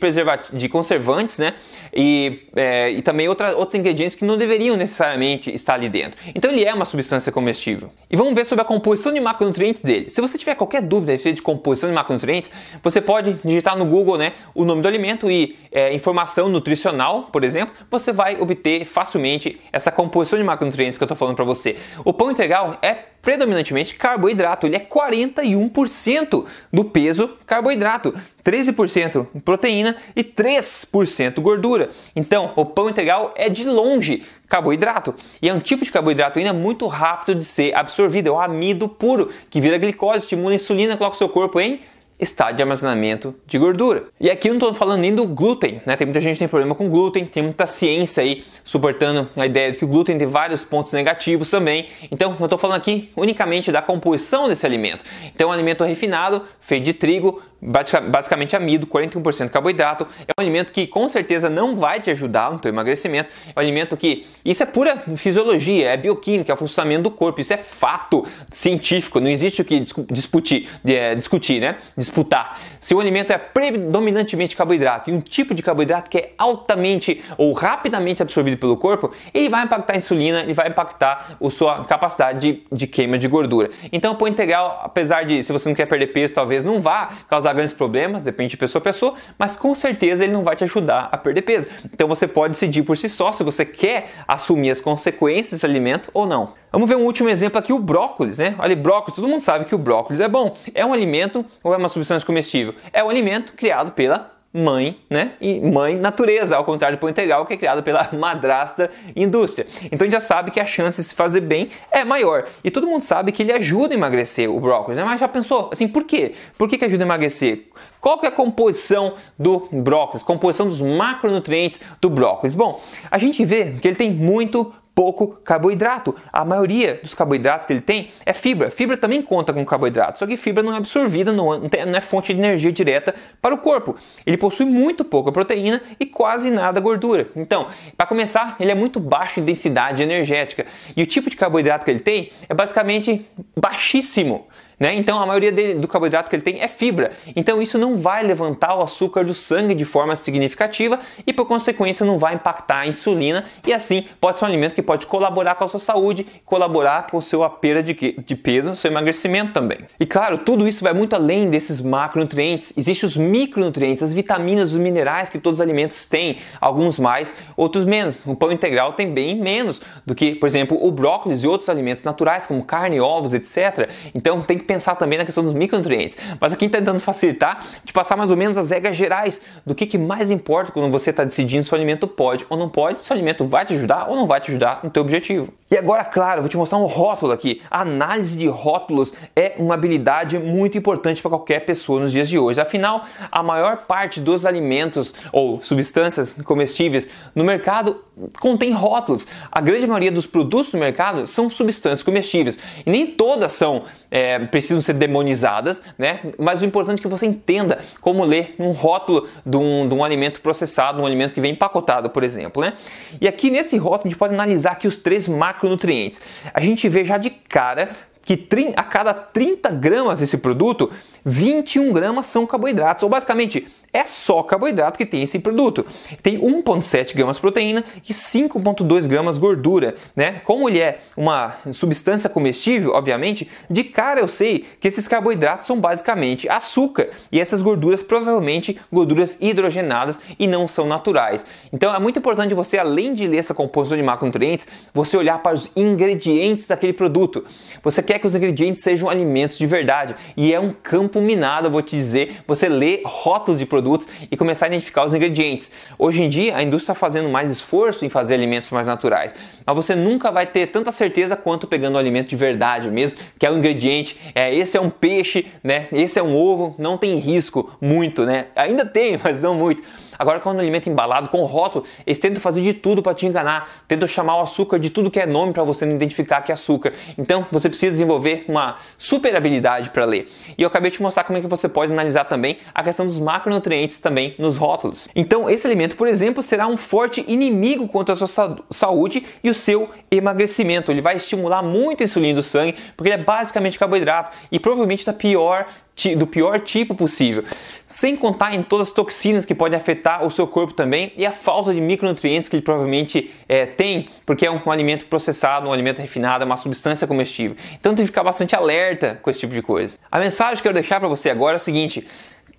de 0.53 0.69
conservantes, 0.69 1.39
né? 1.39 1.55
E, 1.93 2.43
é, 2.55 2.89
e 2.91 3.01
também 3.01 3.27
outra, 3.27 3.53
outros 3.57 3.77
ingredientes 3.77 4.15
que 4.15 4.23
não 4.23 4.37
deveriam 4.37 4.77
necessariamente 4.77 5.53
estar 5.53 5.73
ali 5.73 5.89
dentro. 5.89 6.17
Então 6.33 6.49
ele 6.49 6.63
é 6.63 6.73
uma 6.73 6.85
substância 6.85 7.33
comestível. 7.33 7.89
E 8.09 8.15
vamos 8.15 8.33
ver 8.33 8.45
sobre 8.45 8.61
a 8.61 8.65
composição 8.65 9.11
de 9.11 9.19
macronutrientes 9.19 9.81
dele. 9.81 10.09
Se 10.09 10.21
você 10.21 10.37
tiver 10.37 10.55
qualquer 10.55 10.81
dúvida 10.81 11.11
a 11.11 11.15
respeito 11.15 11.35
de 11.37 11.41
composição 11.41 11.89
de 11.89 11.95
macronutrientes, 11.95 12.49
você 12.81 13.01
pode 13.01 13.33
digitar 13.43 13.77
no 13.77 13.85
Google 13.85 14.17
né, 14.17 14.31
o 14.55 14.63
nome 14.63 14.81
do 14.81 14.87
alimento 14.87 15.29
e 15.29 15.57
é, 15.69 15.96
informação 15.97 16.47
nutricional, 16.47 17.23
por 17.23 17.43
exemplo, 17.43 17.75
você 17.91 18.13
vai 18.13 18.39
obter 18.39 18.85
facilmente 18.85 19.59
essa 19.71 19.91
composição 19.91 20.39
de 20.39 20.45
macronutrientes 20.45 20.97
que 20.97 21.03
eu 21.03 21.05
estou 21.05 21.17
falando 21.17 21.35
para 21.35 21.43
você. 21.43 21.75
O 22.05 22.13
pão 22.13 22.31
integral 22.31 22.77
é 22.81 22.93
predominantemente 23.21 23.95
carboidrato, 23.95 24.65
ele 24.65 24.77
é 24.77 24.79
41% 24.79 26.45
do 26.71 26.85
peso 26.85 27.29
carboidrato, 27.45 28.15
13% 28.45 29.27
proteína 29.43 29.97
e 30.15 30.23
3% 30.23 31.41
gordura. 31.41 31.89
Então, 32.15 32.53
o 32.55 32.63
pão 32.63 32.89
integral 32.89 33.33
é 33.35 33.49
de 33.49 33.65
longe 33.65 34.23
carboidrato 34.47 35.13
e 35.41 35.49
é 35.49 35.53
um 35.53 35.59
tipo 35.59 35.83
de 35.83 35.91
carboidrato 35.91 36.39
ainda 36.39 36.53
muito 36.53 36.87
rápido 36.87 37.37
de 37.37 37.43
ser 37.43 37.75
absorvido, 37.75 38.27
é 38.27 38.31
o 38.31 38.39
amido 38.39 38.87
puro 38.87 39.29
que 39.49 39.59
vira 39.59 39.77
glicose, 39.77 40.19
estimula 40.19 40.51
a 40.51 40.55
insulina, 40.55 40.95
coloca 40.95 41.15
o 41.15 41.17
seu 41.17 41.27
corpo 41.27 41.59
em 41.59 41.81
está 42.19 42.51
de 42.51 42.61
armazenamento 42.61 43.35
de 43.45 43.57
gordura. 43.57 44.05
E 44.19 44.29
aqui 44.29 44.47
eu 44.47 44.53
não 44.53 44.57
estou 44.57 44.73
falando 44.73 45.01
nem 45.01 45.13
do 45.13 45.27
glúten, 45.27 45.81
né? 45.85 45.95
Tem 45.95 46.05
muita 46.05 46.19
gente 46.19 46.33
que 46.33 46.39
tem 46.39 46.47
problema 46.47 46.73
com 46.73 46.89
glúten, 46.89 47.25
tem 47.25 47.43
muita 47.43 47.67
ciência 47.67 48.23
aí 48.23 48.43
suportando 48.63 49.29
a 49.35 49.45
ideia 49.45 49.71
de 49.71 49.77
que 49.77 49.85
o 49.85 49.87
glúten 49.87 50.17
tem 50.17 50.27
vários 50.27 50.63
pontos 50.63 50.91
negativos 50.93 51.49
também. 51.49 51.87
Então 52.11 52.35
eu 52.39 52.45
estou 52.45 52.57
falando 52.57 52.77
aqui 52.77 53.09
unicamente 53.15 53.71
da 53.71 53.81
composição 53.81 54.47
desse 54.47 54.65
alimento. 54.65 55.03
Então, 55.33 55.49
um 55.49 55.51
alimento 55.51 55.83
refinado, 55.83 56.43
feito 56.59 56.83
de 56.83 56.93
trigo, 56.93 57.41
basicamente 57.61 58.55
amido, 58.55 58.85
41% 58.87 59.49
carboidrato. 59.49 60.07
É 60.27 60.31
um 60.39 60.41
alimento 60.41 60.71
que 60.71 60.85
com 60.87 61.09
certeza 61.09 61.49
não 61.49 61.75
vai 61.75 61.99
te 61.99 62.09
ajudar 62.11 62.51
no 62.51 62.59
teu 62.59 62.69
emagrecimento. 62.69 63.29
É 63.47 63.59
um 63.59 63.61
alimento 63.61 63.97
que 63.97 64.27
isso 64.45 64.61
é 64.63 64.65
pura 64.65 65.03
fisiologia, 65.15 65.89
é 65.89 65.97
bioquímica, 65.97 66.51
é 66.51 66.53
o 66.53 66.57
funcionamento 66.57 67.03
do 67.03 67.11
corpo. 67.11 67.41
Isso 67.41 67.53
é 67.53 67.57
fato 67.57 68.25
científico. 68.51 69.19
Não 69.19 69.29
existe 69.29 69.61
o 69.61 69.65
que 69.65 69.79
discutir, 70.11 70.69
é, 70.85 71.15
discutir, 71.15 71.59
né? 71.59 71.77
Disputar. 71.97 72.59
Se 72.79 72.93
o 72.93 72.99
alimento 72.99 73.31
é 73.31 73.37
predominantemente 73.37 74.55
carboidrato 74.55 75.09
e 75.09 75.13
um 75.13 75.21
tipo 75.21 75.53
de 75.55 75.63
carboidrato 75.63 76.09
que 76.09 76.17
é 76.17 76.33
altamente 76.37 77.23
ou 77.37 77.53
rapidamente 77.53 78.21
absorvido 78.21 78.57
pelo 78.57 78.77
corpo, 78.77 79.11
ele 79.33 79.49
vai 79.49 79.65
impactar 79.65 79.93
a 79.93 79.97
insulina, 79.97 80.41
ele 80.41 80.53
vai 80.53 80.67
impactar 80.67 81.37
a 81.43 81.49
sua 81.49 81.85
capacidade 81.85 82.39
de, 82.39 82.63
de 82.71 82.87
queima 82.87 83.17
de 83.17 83.27
gordura. 83.27 83.69
Então, 83.91 84.13
o 84.13 84.15
pão 84.15 84.27
integral, 84.27 84.81
apesar 84.83 85.23
de 85.23 85.43
se 85.43 85.51
você 85.51 85.67
não 85.67 85.75
quer 85.75 85.85
perder 85.85 86.07
peso, 86.07 86.33
talvez 86.33 86.63
não 86.63 86.79
vá 86.79 87.09
causar 87.27 87.46
causar 87.47 87.53
grandes 87.53 87.73
problemas, 87.73 88.21
depende 88.21 88.51
de 88.51 88.57
pessoa 88.57 88.79
a 88.79 88.83
pessoa, 88.83 89.13
mas 89.37 89.55
com 89.57 89.73
certeza 89.73 90.23
ele 90.23 90.33
não 90.33 90.43
vai 90.43 90.55
te 90.55 90.63
ajudar 90.63 91.09
a 91.11 91.17
perder 91.17 91.41
peso. 91.43 91.67
Então 91.93 92.07
você 92.07 92.27
pode 92.27 92.53
decidir 92.53 92.83
por 92.83 92.97
si 92.97 93.07
só 93.07 93.31
se 93.31 93.43
você 93.43 93.65
quer 93.65 94.09
assumir 94.27 94.71
as 94.71 94.81
consequências 94.81 95.51
desse 95.51 95.65
alimento 95.65 96.09
ou 96.13 96.25
não. 96.25 96.53
Vamos 96.71 96.89
ver 96.89 96.95
um 96.95 97.05
último 97.05 97.29
exemplo 97.29 97.57
aqui, 97.57 97.71
o 97.71 97.79
brócolis, 97.79 98.37
né? 98.37 98.55
Olha, 98.59 98.75
brócolis, 98.75 99.15
todo 99.15 99.27
mundo 99.27 99.41
sabe 99.41 99.65
que 99.65 99.73
o 99.73 99.77
brócolis 99.77 100.19
é 100.19 100.27
bom. 100.27 100.57
É 100.73 100.85
um 100.85 100.93
alimento 100.93 101.45
ou 101.63 101.73
é 101.73 101.77
uma 101.77 101.89
substância 101.89 102.25
comestível? 102.25 102.75
É 102.91 103.03
um 103.03 103.09
alimento 103.09 103.53
criado 103.53 103.91
pela 103.91 104.36
mãe, 104.57 104.99
né? 105.09 105.33
E 105.39 105.59
mãe 105.59 105.95
natureza, 105.95 106.57
ao 106.57 106.65
contrário 106.65 106.97
do 106.97 106.99
pão 106.99 107.09
integral, 107.09 107.45
que 107.45 107.53
é 107.53 107.57
criado 107.57 107.83
pela 107.83 108.09
madrasta 108.13 108.89
indústria. 109.15 109.67
Então 109.85 110.05
a 110.05 110.09
gente 110.09 110.13
já 110.13 110.19
sabe 110.19 110.51
que 110.51 110.59
a 110.59 110.65
chance 110.65 111.01
de 111.01 111.07
se 111.07 111.15
fazer 111.15 111.41
bem 111.41 111.69
é 111.91 112.03
maior. 112.03 112.45
E 112.63 112.71
todo 112.71 112.87
mundo 112.87 113.03
sabe 113.03 113.31
que 113.31 113.43
ele 113.43 113.53
ajuda 113.53 113.93
a 113.93 113.97
emagrecer 113.97 114.49
o 114.49 114.59
brócolis, 114.59 114.99
né? 114.99 115.05
Mas 115.05 115.19
já 115.19 115.27
pensou, 115.27 115.69
assim, 115.71 115.87
por 115.87 116.03
quê? 116.03 116.33
Por 116.57 116.67
que, 116.67 116.77
que 116.77 116.85
ajuda 116.85 117.03
a 117.03 117.05
emagrecer? 117.05 117.67
Qual 117.99 118.19
que 118.19 118.25
é 118.25 118.29
a 118.29 118.31
composição 118.31 119.15
do 119.37 119.67
brócolis? 119.71 120.23
Composição 120.23 120.67
dos 120.67 120.81
macronutrientes 120.81 121.81
do 121.99 122.09
brócolis? 122.09 122.55
Bom, 122.55 122.81
a 123.09 123.17
gente 123.17 123.43
vê 123.43 123.73
que 123.81 123.87
ele 123.87 123.95
tem 123.95 124.11
muito 124.11 124.73
pouco 124.97 125.27
carboidrato. 125.43 126.15
A 126.33 126.43
maioria 126.43 126.99
dos 127.03 127.13
carboidratos 127.13 127.67
que 127.67 127.73
ele 127.73 127.81
tem 127.81 128.09
é 128.25 128.33
fibra. 128.33 128.71
Fibra 128.71 128.97
também 128.97 129.21
conta 129.21 129.53
com 129.53 129.63
carboidrato, 129.63 130.17
só 130.17 130.25
que 130.25 130.35
fibra 130.35 130.63
não 130.63 130.73
é 130.73 130.77
absorvida, 130.77 131.31
não 131.31 131.53
é 131.53 132.01
fonte 132.01 132.33
de 132.33 132.39
energia 132.39 132.71
direta 132.71 133.13
para 133.39 133.53
o 133.53 133.59
corpo. 133.59 133.95
Ele 134.25 134.37
possui 134.37 134.65
muito 134.65 135.05
pouca 135.05 135.31
proteína 135.31 135.83
e 135.99 136.05
quase 136.07 136.49
nada 136.49 136.79
gordura. 136.79 137.29
Então, 137.35 137.67
para 137.95 138.07
começar, 138.07 138.55
ele 138.59 138.71
é 138.71 138.75
muito 138.75 138.99
baixo 138.99 139.39
em 139.39 139.43
densidade 139.43 140.01
energética. 140.01 140.65
E 140.95 141.03
o 141.03 141.05
tipo 141.05 141.29
de 141.29 141.35
carboidrato 141.35 141.85
que 141.85 141.91
ele 141.91 141.99
tem 141.99 142.31
é 142.49 142.55
basicamente 142.55 143.23
baixíssimo. 143.55 144.47
Né? 144.79 144.93
Então 144.95 145.19
a 145.19 145.25
maioria 145.25 145.51
dele, 145.51 145.79
do 145.79 145.87
carboidrato 145.87 146.29
que 146.29 146.35
ele 146.35 146.43
tem 146.43 146.61
é 146.61 146.67
fibra. 146.67 147.11
Então 147.35 147.61
isso 147.61 147.77
não 147.79 147.95
vai 147.95 148.23
levantar 148.23 148.75
o 148.75 148.83
açúcar 148.83 149.25
do 149.25 149.33
sangue 149.33 149.73
de 149.73 149.85
forma 149.85 150.15
significativa 150.15 150.99
e 151.25 151.33
por 151.33 151.45
consequência 151.45 152.05
não 152.05 152.19
vai 152.19 152.35
impactar 152.35 152.79
a 152.79 152.87
insulina 152.87 153.45
e 153.65 153.73
assim 153.73 154.05
pode 154.21 154.37
ser 154.37 154.45
um 154.45 154.47
alimento 154.47 154.75
que 154.75 154.83
pode 154.83 155.07
colaborar 155.07 155.55
com 155.55 155.63
a 155.63 155.67
sua 155.67 155.79
saúde, 155.79 156.27
colaborar 156.45 157.07
com 157.07 157.17
a 157.17 157.21
sua 157.21 157.49
perda 157.49 157.81
de, 157.81 157.93
de 157.93 158.35
peso, 158.35 158.75
seu 158.75 158.91
emagrecimento 158.91 159.51
também. 159.51 159.79
E 159.99 160.05
claro, 160.05 160.37
tudo 160.39 160.67
isso 160.67 160.83
vai 160.83 160.93
muito 160.93 161.15
além 161.15 161.49
desses 161.49 161.81
macronutrientes. 161.81 162.71
Existem 162.77 163.07
os 163.07 163.17
micronutrientes, 163.17 164.03
as 164.03 164.13
vitaminas, 164.13 164.73
os 164.73 164.77
minerais 164.77 165.29
que 165.29 165.39
todos 165.39 165.57
os 165.57 165.61
alimentos 165.61 166.05
têm, 166.05 166.37
alguns 166.61 166.99
mais, 166.99 167.33
outros 167.55 167.83
menos. 167.83 168.15
O 168.25 168.35
pão 168.35 168.51
integral 168.51 168.93
tem 168.93 169.11
bem 169.11 169.35
menos 169.35 169.81
do 170.05 170.13
que, 170.13 170.35
por 170.35 170.45
exemplo, 170.45 170.77
o 170.79 170.91
brócolis 170.91 171.43
e 171.43 171.47
outros 171.47 171.67
alimentos 171.67 172.03
naturais 172.03 172.45
como 172.45 172.63
carne, 172.63 172.99
ovos, 172.99 173.33
etc. 173.33 173.89
Então 174.13 174.41
tem 174.41 174.66
pensar 174.67 174.95
também 174.95 175.17
na 175.17 175.25
questão 175.25 175.43
dos 175.43 175.53
micronutrientes. 175.53 176.17
Mas 176.39 176.53
aqui 176.53 176.69
tentando 176.69 176.99
facilitar, 176.99 177.65
de 177.83 177.93
passar 177.93 178.15
mais 178.15 178.29
ou 178.29 178.37
menos 178.37 178.57
as 178.57 178.69
regras 178.69 178.95
gerais 178.95 179.41
do 179.65 179.73
que, 179.73 179.85
que 179.85 179.97
mais 179.97 180.29
importa 180.29 180.71
quando 180.71 180.91
você 180.91 181.09
está 181.09 181.23
decidindo 181.23 181.63
se 181.63 181.71
o 181.71 181.75
alimento 181.75 182.07
pode 182.07 182.45
ou 182.49 182.57
não 182.57 182.69
pode, 182.69 183.03
se 183.03 183.09
o 183.09 183.13
alimento 183.13 183.45
vai 183.45 183.65
te 183.65 183.73
ajudar 183.73 184.09
ou 184.09 184.15
não 184.15 184.27
vai 184.27 184.39
te 184.41 184.51
ajudar 184.51 184.81
no 184.83 184.89
teu 184.89 185.01
objetivo. 185.01 185.53
E 185.69 185.77
agora, 185.77 186.05
claro, 186.05 186.41
vou 186.41 186.49
te 186.49 186.55
mostrar 186.55 186.77
um 186.77 186.85
rótulo 186.85 187.33
aqui. 187.33 187.61
A 187.69 187.81
análise 187.81 188.37
de 188.37 188.47
rótulos 188.47 189.13
é 189.35 189.53
uma 189.57 189.73
habilidade 189.73 190.39
muito 190.39 190.77
importante 190.77 191.21
para 191.21 191.29
qualquer 191.29 191.65
pessoa 191.65 191.99
nos 191.99 192.11
dias 192.11 192.29
de 192.29 192.39
hoje. 192.39 192.61
Afinal, 192.61 193.03
a 193.29 193.43
maior 193.43 193.79
parte 193.85 194.21
dos 194.21 194.45
alimentos 194.45 195.13
ou 195.31 195.61
substâncias 195.61 196.33
comestíveis 196.45 197.09
no 197.35 197.43
mercado 197.43 198.01
contém 198.39 198.71
rótulos. 198.71 199.27
A 199.51 199.59
grande 199.59 199.85
maioria 199.85 200.11
dos 200.11 200.25
produtos 200.25 200.71
no 200.71 200.79
mercado 200.79 201.27
são 201.27 201.49
substâncias 201.49 202.01
comestíveis 202.01 202.57
e 202.85 202.89
nem 202.89 203.05
todas 203.05 203.51
são 203.51 203.83
é, 204.09 204.39
precisam 204.57 204.81
ser 204.81 204.93
demonizadas, 204.93 205.83
né? 205.99 206.21
Mas 206.39 206.61
o 206.63 206.65
importante 206.65 206.99
é 206.99 207.01
que 207.03 207.07
você 207.07 207.27
entenda 207.27 207.77
como 208.01 208.25
ler 208.25 208.55
um 208.57 208.71
rótulo 208.71 209.27
de 209.45 209.55
um, 209.55 209.87
de 209.87 209.93
um 209.93 210.03
alimento 210.03 210.41
processado, 210.41 210.99
um 210.99 211.05
alimento 211.05 211.31
que 211.31 211.39
vem 211.39 211.51
empacotado, 211.51 212.09
por 212.09 212.23
exemplo, 212.23 212.61
né? 212.61 212.73
E 213.21 213.27
aqui 213.27 213.51
nesse 213.51 213.77
rótulo 213.77 214.07
a 214.07 214.09
gente 214.09 214.17
pode 214.17 214.33
analisar 214.33 214.71
aqui 214.71 214.87
os 214.87 214.95
três 214.95 215.27
macronutrientes. 215.27 216.19
A 216.51 216.59
gente 216.59 216.89
vê 216.89 217.05
já 217.05 217.19
de 217.19 217.29
cara 217.29 217.91
que 218.25 218.47
a 218.75 218.83
cada 218.83 219.13
30 219.13 219.69
gramas 219.69 220.19
desse 220.19 220.37
produto, 220.37 220.91
21 221.23 221.93
gramas 221.93 222.25
são 222.25 222.45
carboidratos, 222.45 223.03
ou 223.03 223.09
basicamente 223.09 223.67
é 223.97 224.05
só 224.05 224.43
carboidrato 224.43 224.97
que 224.97 225.05
tem 225.05 225.23
esse 225.23 225.39
produto. 225.39 225.85
Tem 226.21 226.39
1,7 226.39 227.15
gramas 227.15 227.39
proteína 227.39 227.83
e 228.07 228.13
5,2 228.13 229.07
gramas 229.07 229.39
gordura, 229.39 229.95
né? 230.15 230.41
Como 230.43 230.69
ele 230.69 230.79
é 230.79 230.99
uma 231.15 231.55
substância 231.71 232.29
comestível, 232.29 232.91
obviamente, 232.93 233.49
de 233.67 233.83
cara 233.83 234.19
eu 234.19 234.27
sei 234.27 234.65
que 234.79 234.87
esses 234.87 235.07
carboidratos 235.07 235.65
são 235.65 235.79
basicamente 235.79 236.47
açúcar 236.47 237.09
e 237.31 237.39
essas 237.39 237.61
gorduras 237.61 238.03
provavelmente 238.03 238.79
gorduras 238.91 239.35
hidrogenadas 239.41 240.19
e 240.37 240.45
não 240.45 240.67
são 240.67 240.85
naturais. 240.85 241.43
Então 241.73 241.93
é 241.93 241.99
muito 241.99 242.19
importante 242.19 242.53
você, 242.53 242.77
além 242.77 243.13
de 243.13 243.27
ler 243.27 243.37
essa 243.37 243.53
composição 243.53 243.97
de 243.97 244.03
macronutrientes, 244.03 244.67
você 244.93 245.17
olhar 245.17 245.41
para 245.41 245.55
os 245.55 245.71
ingredientes 245.75 246.67
daquele 246.67 246.93
produto. 246.93 247.45
Você 247.81 248.03
quer 248.03 248.19
que 248.19 248.27
os 248.27 248.35
ingredientes 248.35 248.83
sejam 248.83 249.09
alimentos 249.09 249.57
de 249.57 249.65
verdade 249.65 250.15
e 250.35 250.53
é 250.53 250.59
um 250.59 250.71
campo 250.71 251.19
minado, 251.19 251.71
vou 251.71 251.81
te 251.81 251.95
dizer. 251.95 252.41
Você 252.45 252.69
lê 252.69 253.01
rótulos 253.03 253.59
de 253.59 253.65
produtos 253.65 253.86
produtos 253.87 254.07
e 254.29 254.35
começar 254.35 254.65
a 254.65 254.67
identificar 254.67 255.05
os 255.05 255.13
ingredientes. 255.13 255.71
Hoje 255.97 256.21
em 256.23 256.29
dia, 256.29 256.55
a 256.57 256.61
indústria 256.61 256.91
está 256.91 256.93
fazendo 256.93 257.29
mais 257.29 257.49
esforço 257.49 258.03
em 258.03 258.09
fazer 258.09 258.33
alimentos 258.33 258.69
mais 258.69 258.87
naturais, 258.87 259.33
mas 259.65 259.75
você 259.75 259.95
nunca 259.95 260.31
vai 260.31 260.45
ter 260.45 260.67
tanta 260.67 260.91
certeza 260.91 261.35
quanto 261.35 261.65
pegando 261.65 261.95
o 261.95 261.97
alimento 261.97 262.29
de 262.29 262.35
verdade 262.35 262.89
mesmo, 262.89 263.17
que 263.39 263.45
é 263.45 263.51
o 263.51 263.57
ingrediente. 263.57 264.17
É, 264.35 264.53
esse 264.53 264.77
é 264.77 264.81
um 264.81 264.89
peixe, 264.89 265.47
né? 265.63 265.87
Esse 265.91 266.19
é 266.19 266.23
um 266.23 266.35
ovo, 266.35 266.75
não 266.77 266.97
tem 266.97 267.15
risco 267.17 267.71
muito, 267.79 268.25
né? 268.25 268.47
Ainda 268.55 268.85
tem, 268.85 269.19
mas 269.23 269.41
não 269.41 269.55
muito. 269.55 269.81
Agora, 270.17 270.39
quando 270.39 270.57
o 270.57 270.59
alimento 270.59 270.87
é 270.87 270.91
embalado 270.91 271.29
com 271.29 271.43
rótulo, 271.45 271.85
eles 272.05 272.19
tentam 272.19 272.41
fazer 272.41 272.61
de 272.61 272.73
tudo 272.73 273.01
para 273.01 273.13
te 273.13 273.25
enganar, 273.25 273.69
tentam 273.87 274.07
chamar 274.07 274.37
o 274.37 274.41
açúcar 274.41 274.79
de 274.79 274.89
tudo 274.89 275.11
que 275.11 275.19
é 275.19 275.25
nome 275.25 275.53
para 275.53 275.63
você 275.63 275.85
não 275.85 275.95
identificar 275.95 276.41
que 276.41 276.51
é 276.51 276.53
açúcar. 276.53 276.93
Então, 277.17 277.45
você 277.51 277.69
precisa 277.69 277.91
desenvolver 277.91 278.45
uma 278.47 278.77
super 278.97 279.35
habilidade 279.35 279.89
para 279.89 280.05
ler. 280.05 280.31
E 280.57 280.63
eu 280.63 280.67
acabei 280.67 280.91
de 280.91 281.01
mostrar 281.01 281.23
como 281.23 281.37
é 281.37 281.41
que 281.41 281.47
você 281.47 281.69
pode 281.69 281.91
analisar 281.91 282.25
também 282.25 282.57
a 282.73 282.83
questão 282.83 283.05
dos 283.05 283.19
macronutrientes 283.19 283.99
também 283.99 284.35
nos 284.37 284.57
rótulos. 284.57 285.07
Então, 285.15 285.49
esse 285.49 285.65
alimento, 285.65 285.95
por 285.95 286.07
exemplo, 286.07 286.41
será 286.41 286.67
um 286.67 286.77
forte 286.77 287.23
inimigo 287.27 287.87
contra 287.87 288.13
a 288.13 288.17
sua 288.17 288.57
saúde 288.69 289.25
e 289.43 289.49
o 289.49 289.53
seu 289.53 289.89
emagrecimento. 290.09 290.91
Ele 290.91 291.01
vai 291.01 291.17
estimular 291.17 291.61
muito 291.61 292.01
a 292.01 292.05
insulina 292.05 292.35
do 292.35 292.43
sangue, 292.43 292.75
porque 292.95 293.09
ele 293.09 293.21
é 293.21 293.23
basicamente 293.23 293.77
carboidrato 293.77 294.31
e 294.51 294.59
provavelmente 294.59 295.05
da 295.05 295.13
pior 295.13 295.67
do 296.15 296.27
pior 296.27 296.59
tipo 296.59 296.93
possível, 296.93 297.43
sem 297.87 298.15
contar 298.15 298.53
em 298.53 298.61
todas 298.61 298.89
as 298.89 298.93
toxinas 298.93 299.45
que 299.45 299.55
podem 299.55 299.77
afetar 299.77 300.25
o 300.25 300.29
seu 300.29 300.45
corpo 300.45 300.73
também 300.73 301.11
e 301.17 301.25
a 301.25 301.31
falta 301.31 301.73
de 301.73 301.81
micronutrientes 301.81 302.47
que 302.47 302.55
ele 302.55 302.63
provavelmente 302.63 303.31
é, 303.49 303.65
tem, 303.65 304.09
porque 304.25 304.45
é 304.45 304.51
um, 304.51 304.61
um, 304.63 304.71
alimento 304.71 305.05
processado, 305.07 305.67
um 305.67 305.73
alimento 305.73 305.99
refinado, 305.99 306.43
é 306.43 306.45
uma 306.45 306.57
substância 306.57 307.07
comestível. 307.07 307.57
Então 307.79 307.95
tem 307.95 308.05
que 308.05 308.11
ficar 308.11 308.23
bastante 308.23 308.55
alerta 308.55 309.19
com 309.21 309.29
esse 309.29 309.39
tipo 309.39 309.53
de 309.53 309.61
coisa. 309.61 309.97
A 310.11 310.19
mensagem 310.19 310.55
que 310.55 310.59
eu 310.59 310.63
quero 310.63 310.75
deixar 310.75 310.99
para 310.99 311.09
você 311.09 311.29
agora 311.29 311.55
é 311.55 311.59
o 311.59 311.59
seguinte: 311.59 312.07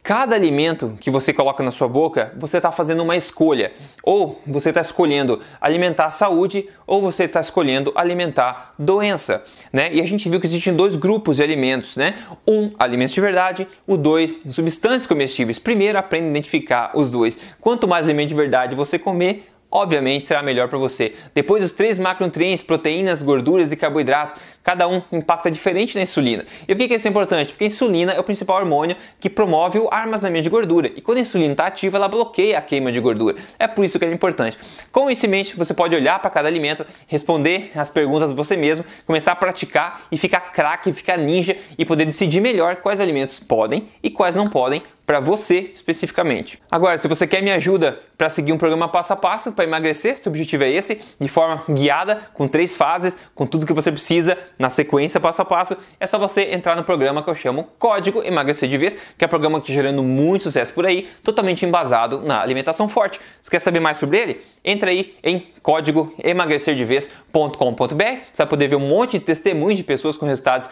Cada 0.09 0.35
alimento 0.35 0.97
que 0.99 1.11
você 1.11 1.35
coloca 1.35 1.63
na 1.63 1.71
sua 1.71 1.87
boca, 1.87 2.33
você 2.39 2.57
está 2.57 2.73
fazendo 2.73 3.03
uma 3.03 3.15
escolha. 3.15 3.73
Ou 4.03 4.41
você 4.47 4.71
está 4.71 4.81
escolhendo 4.81 5.43
alimentar 5.61 6.07
a 6.07 6.11
saúde, 6.11 6.67
ou 6.87 7.03
você 7.03 7.25
está 7.25 7.41
escolhendo 7.41 7.93
alimentar 7.95 8.73
doença. 8.79 9.45
Né? 9.71 9.93
E 9.93 10.01
a 10.01 10.07
gente 10.07 10.27
viu 10.27 10.41
que 10.41 10.47
existem 10.47 10.75
dois 10.75 10.97
grupos 10.97 11.37
de 11.37 11.43
alimentos, 11.43 11.95
né? 11.95 12.15
Um, 12.49 12.71
alimentos 12.79 13.15
de 13.15 13.21
verdade, 13.21 13.69
o 13.87 13.99
dois, 13.99 14.35
substâncias 14.51 15.07
comestíveis. 15.07 15.59
Primeiro, 15.59 15.99
aprenda 15.99 16.29
a 16.29 16.31
identificar 16.31 16.91
os 16.95 17.11
dois. 17.11 17.37
Quanto 17.61 17.87
mais 17.87 18.07
alimento 18.07 18.31
de 18.31 18.35
verdade 18.35 18.75
você 18.75 18.99
comer, 18.99 19.47
obviamente 19.71 20.27
será 20.27 20.43
melhor 20.43 20.69
para 20.69 20.79
você. 20.79 21.15
Depois 21.35 21.63
os 21.63 21.73
três 21.73 21.99
macronutrientes, 21.99 22.63
proteínas, 22.63 23.23
gorduras 23.23 23.71
e 23.73 23.77
carboidratos, 23.77 24.37
cada 24.63 24.89
um 24.89 25.03
impacta 25.13 25.51
diferente 25.51 25.95
na 25.95 26.03
insulina. 26.03 26.45
E 26.67 26.75
por 26.75 26.79
que, 26.79 26.89
que 26.89 26.95
isso 26.95 27.07
é 27.07 27.11
importante? 27.11 27.51
Porque 27.51 27.65
a 27.65 27.67
insulina 27.67 28.13
é 28.13 28.21
o 28.21 28.25
principal 28.25 28.57
hormônio 28.57 28.97
que 29.19 29.31
promove 29.31 29.79
o 29.79 29.89
armazenamento 29.91 30.45
de 30.45 30.51
gordura. 30.51 30.91
E 30.95 31.01
quando 31.01 31.19
a 31.19 31.21
insulina 31.23 31.53
está 31.53 31.67
ativa, 31.67 31.97
ela 31.97 32.09
bloqueia 32.09 32.59
a 32.59 32.63
queima 32.63 32.93
de 32.93 33.01
gordura. 33.01 33.37
É 33.59 33.67
por 33.67 33.85
isso 33.85 33.99
que 33.99 34.05
é 34.05 34.13
importante. 34.13 34.59
Com 34.93 35.11
isso 35.11 35.25
em 35.27 35.29
mente, 35.29 35.57
você 35.57 35.73
pode 35.73 35.95
olhar 35.95 36.19
para 36.19 36.31
cada 36.31 36.49
alimento, 36.49 36.85
responder 37.07 37.71
as 37.75 37.89
perguntas 37.91 38.33
você 38.33 38.57
mesmo, 38.57 38.85
começar 39.07 39.33
a 39.33 39.37
praticar 39.37 40.03
e 40.11 40.19
ficar 40.19 40.41
craque, 40.53 40.93
ficar 40.93 41.17
ninja 41.17 41.57
e 41.77 41.85
poder 41.85 42.05
decidir 42.05 42.41
melhor 42.41 42.77
quais 42.77 43.01
alimentos 43.01 43.39
podem 43.39 43.89
e 44.03 44.11
quais 44.11 44.35
não 44.35 44.49
podem 44.49 44.83
para 45.09 45.21
você 45.21 45.71
especificamente. 45.73 46.61
Agora, 46.71 46.99
se 46.99 47.09
você 47.09 47.27
quer 47.27 47.43
me 47.43 47.51
ajuda 47.51 47.99
para 48.19 48.29
seguir 48.29 48.53
um 48.53 48.59
programa 48.59 48.87
passo 48.91 49.15
a 49.15 49.17
passo 49.17 49.51
para 49.51 49.65
emagrecer, 49.65 50.19
se 50.19 50.29
o 50.29 50.31
objetivo 50.31 50.65
é 50.65 50.71
esse, 50.71 51.01
de 51.19 51.29
forma 51.31 51.65
guiada, 51.67 52.29
com 52.35 52.47
três 52.47 52.77
fases, 52.77 53.17
com 53.35 53.47
tudo 53.47 53.65
que 53.65 53.73
você 53.73 53.91
precisa 53.91 54.37
na 54.59 54.69
sequência 54.69 55.19
passo 55.19 55.41
a 55.41 55.47
passo, 55.47 55.79
é 55.99 56.07
só 56.07 56.19
você 56.19 56.53
entrar 56.53 56.77
no 56.77 56.85
programa 56.85 57.23
que 57.23 57.31
eu 57.31 57.35
chamo 57.35 57.71
Código 57.79 58.23
Emagrecer 58.23 58.69
de 58.69 58.77
Vez, 58.77 58.99
que 59.17 59.25
é 59.25 59.27
um 59.27 59.31
programa 59.31 59.59
que 59.63 59.71
está 59.71 59.83
gerando 59.83 60.03
muito 60.03 60.43
sucesso 60.43 60.75
por 60.75 60.85
aí, 60.85 61.09
totalmente 61.25 61.65
embasado 61.65 62.21
na 62.21 62.43
alimentação 62.43 62.87
forte. 62.87 63.19
Se 63.41 63.51
quer 63.51 63.61
saber 63.61 63.81
mais 63.81 63.97
sobre 63.97 64.19
ele? 64.19 64.43
Entra 64.63 64.91
aí 64.91 65.15
em 65.25 65.47
código 65.63 66.13
emagrecerdevez.com.br, 66.23 67.95
você 67.95 68.37
vai 68.37 68.47
poder 68.47 68.69
ver 68.69 68.77
um 68.77 68.87
monte 68.87 69.13
de 69.13 69.21
testemunhos 69.21 69.79
de 69.79 69.85
pessoas 69.85 70.19
com 70.19 70.27
resultados 70.27 70.71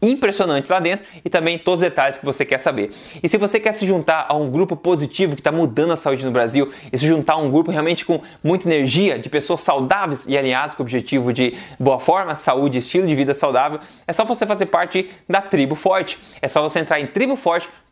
impressionantes 0.00 0.68
lá 0.68 0.78
dentro 0.78 1.06
e 1.24 1.30
também 1.30 1.58
todos 1.58 1.80
os 1.80 1.88
detalhes 1.88 2.18
que 2.18 2.24
você 2.24 2.44
quer 2.44 2.58
saber. 2.58 2.90
E 3.22 3.28
se 3.28 3.36
você 3.36 3.58
quer 3.58 3.72
se 3.72 3.86
juntar 3.86 4.26
a 4.28 4.34
um 4.34 4.50
grupo 4.50 4.76
positivo 4.76 5.34
que 5.34 5.40
está 5.40 5.50
mudando 5.50 5.92
a 5.92 5.96
saúde 5.96 6.24
no 6.24 6.30
Brasil 6.30 6.70
e 6.92 6.98
se 6.98 7.06
juntar 7.06 7.34
a 7.34 7.36
um 7.36 7.50
grupo 7.50 7.70
realmente 7.70 8.04
com 8.04 8.20
muita 8.42 8.68
energia, 8.68 9.18
de 9.18 9.28
pessoas 9.28 9.60
saudáveis 9.60 10.26
e 10.26 10.36
alinhadas 10.36 10.74
com 10.74 10.82
o 10.82 10.84
objetivo 10.84 11.32
de 11.32 11.54
boa 11.80 11.98
forma, 11.98 12.34
saúde, 12.34 12.78
estilo 12.78 13.06
de 13.06 13.14
vida 13.14 13.34
saudável, 13.34 13.80
é 14.06 14.12
só 14.12 14.24
você 14.24 14.46
fazer 14.46 14.66
parte 14.66 15.10
da 15.28 15.40
Tribo 15.40 15.74
Forte. 15.74 16.18
É 16.40 16.48
só 16.48 16.62
você 16.62 16.80
entrar 16.80 17.00
em 17.00 17.06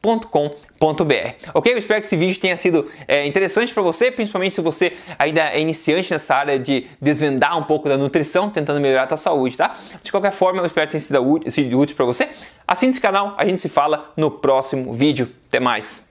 triboforte.com.br. 0.05 1.49
Ok? 1.55 1.73
Eu 1.73 1.79
espero 1.79 2.01
que 2.01 2.07
esse 2.07 2.17
vídeo 2.17 2.39
tenha 2.39 2.57
sido 2.57 2.91
é, 3.09 3.27
interessante 3.27 3.73
para 3.73 3.83
você, 3.83 4.11
principalmente 4.11 4.55
se 4.55 4.61
você 4.61 4.93
ainda 5.19 5.41
é 5.51 5.61
iniciante 5.61 6.13
nessa 6.13 6.35
área 6.35 6.59
de 6.59 6.87
desvendar 7.01 7.59
um 7.59 7.63
pouco 7.63 7.89
da 7.89 7.97
nutrição, 7.97 8.51
tentando 8.51 8.81
melhorar 8.81 9.05
a 9.05 9.09
sua 9.09 9.17
saúde, 9.17 9.57
tá? 9.57 9.77
De 10.03 10.11
qualquer 10.11 10.33
forma, 10.33 10.61
eu 10.61 10.67
espero 10.67 10.87
que 10.87 10.99
tenha 10.99 11.51
sido 11.51 11.79
útil 11.79 11.97
para 11.97 12.05
você. 12.05 12.29
Assine 12.69 12.91
esse 12.91 13.01
canal, 13.01 13.35
a 13.39 13.47
gente 13.47 13.63
se 13.63 13.69
fala 13.69 14.13
no 14.17 14.31
próximo 14.31 14.93
vídeo. 14.93 15.31
Até 15.49 15.59
mais! 15.59 16.04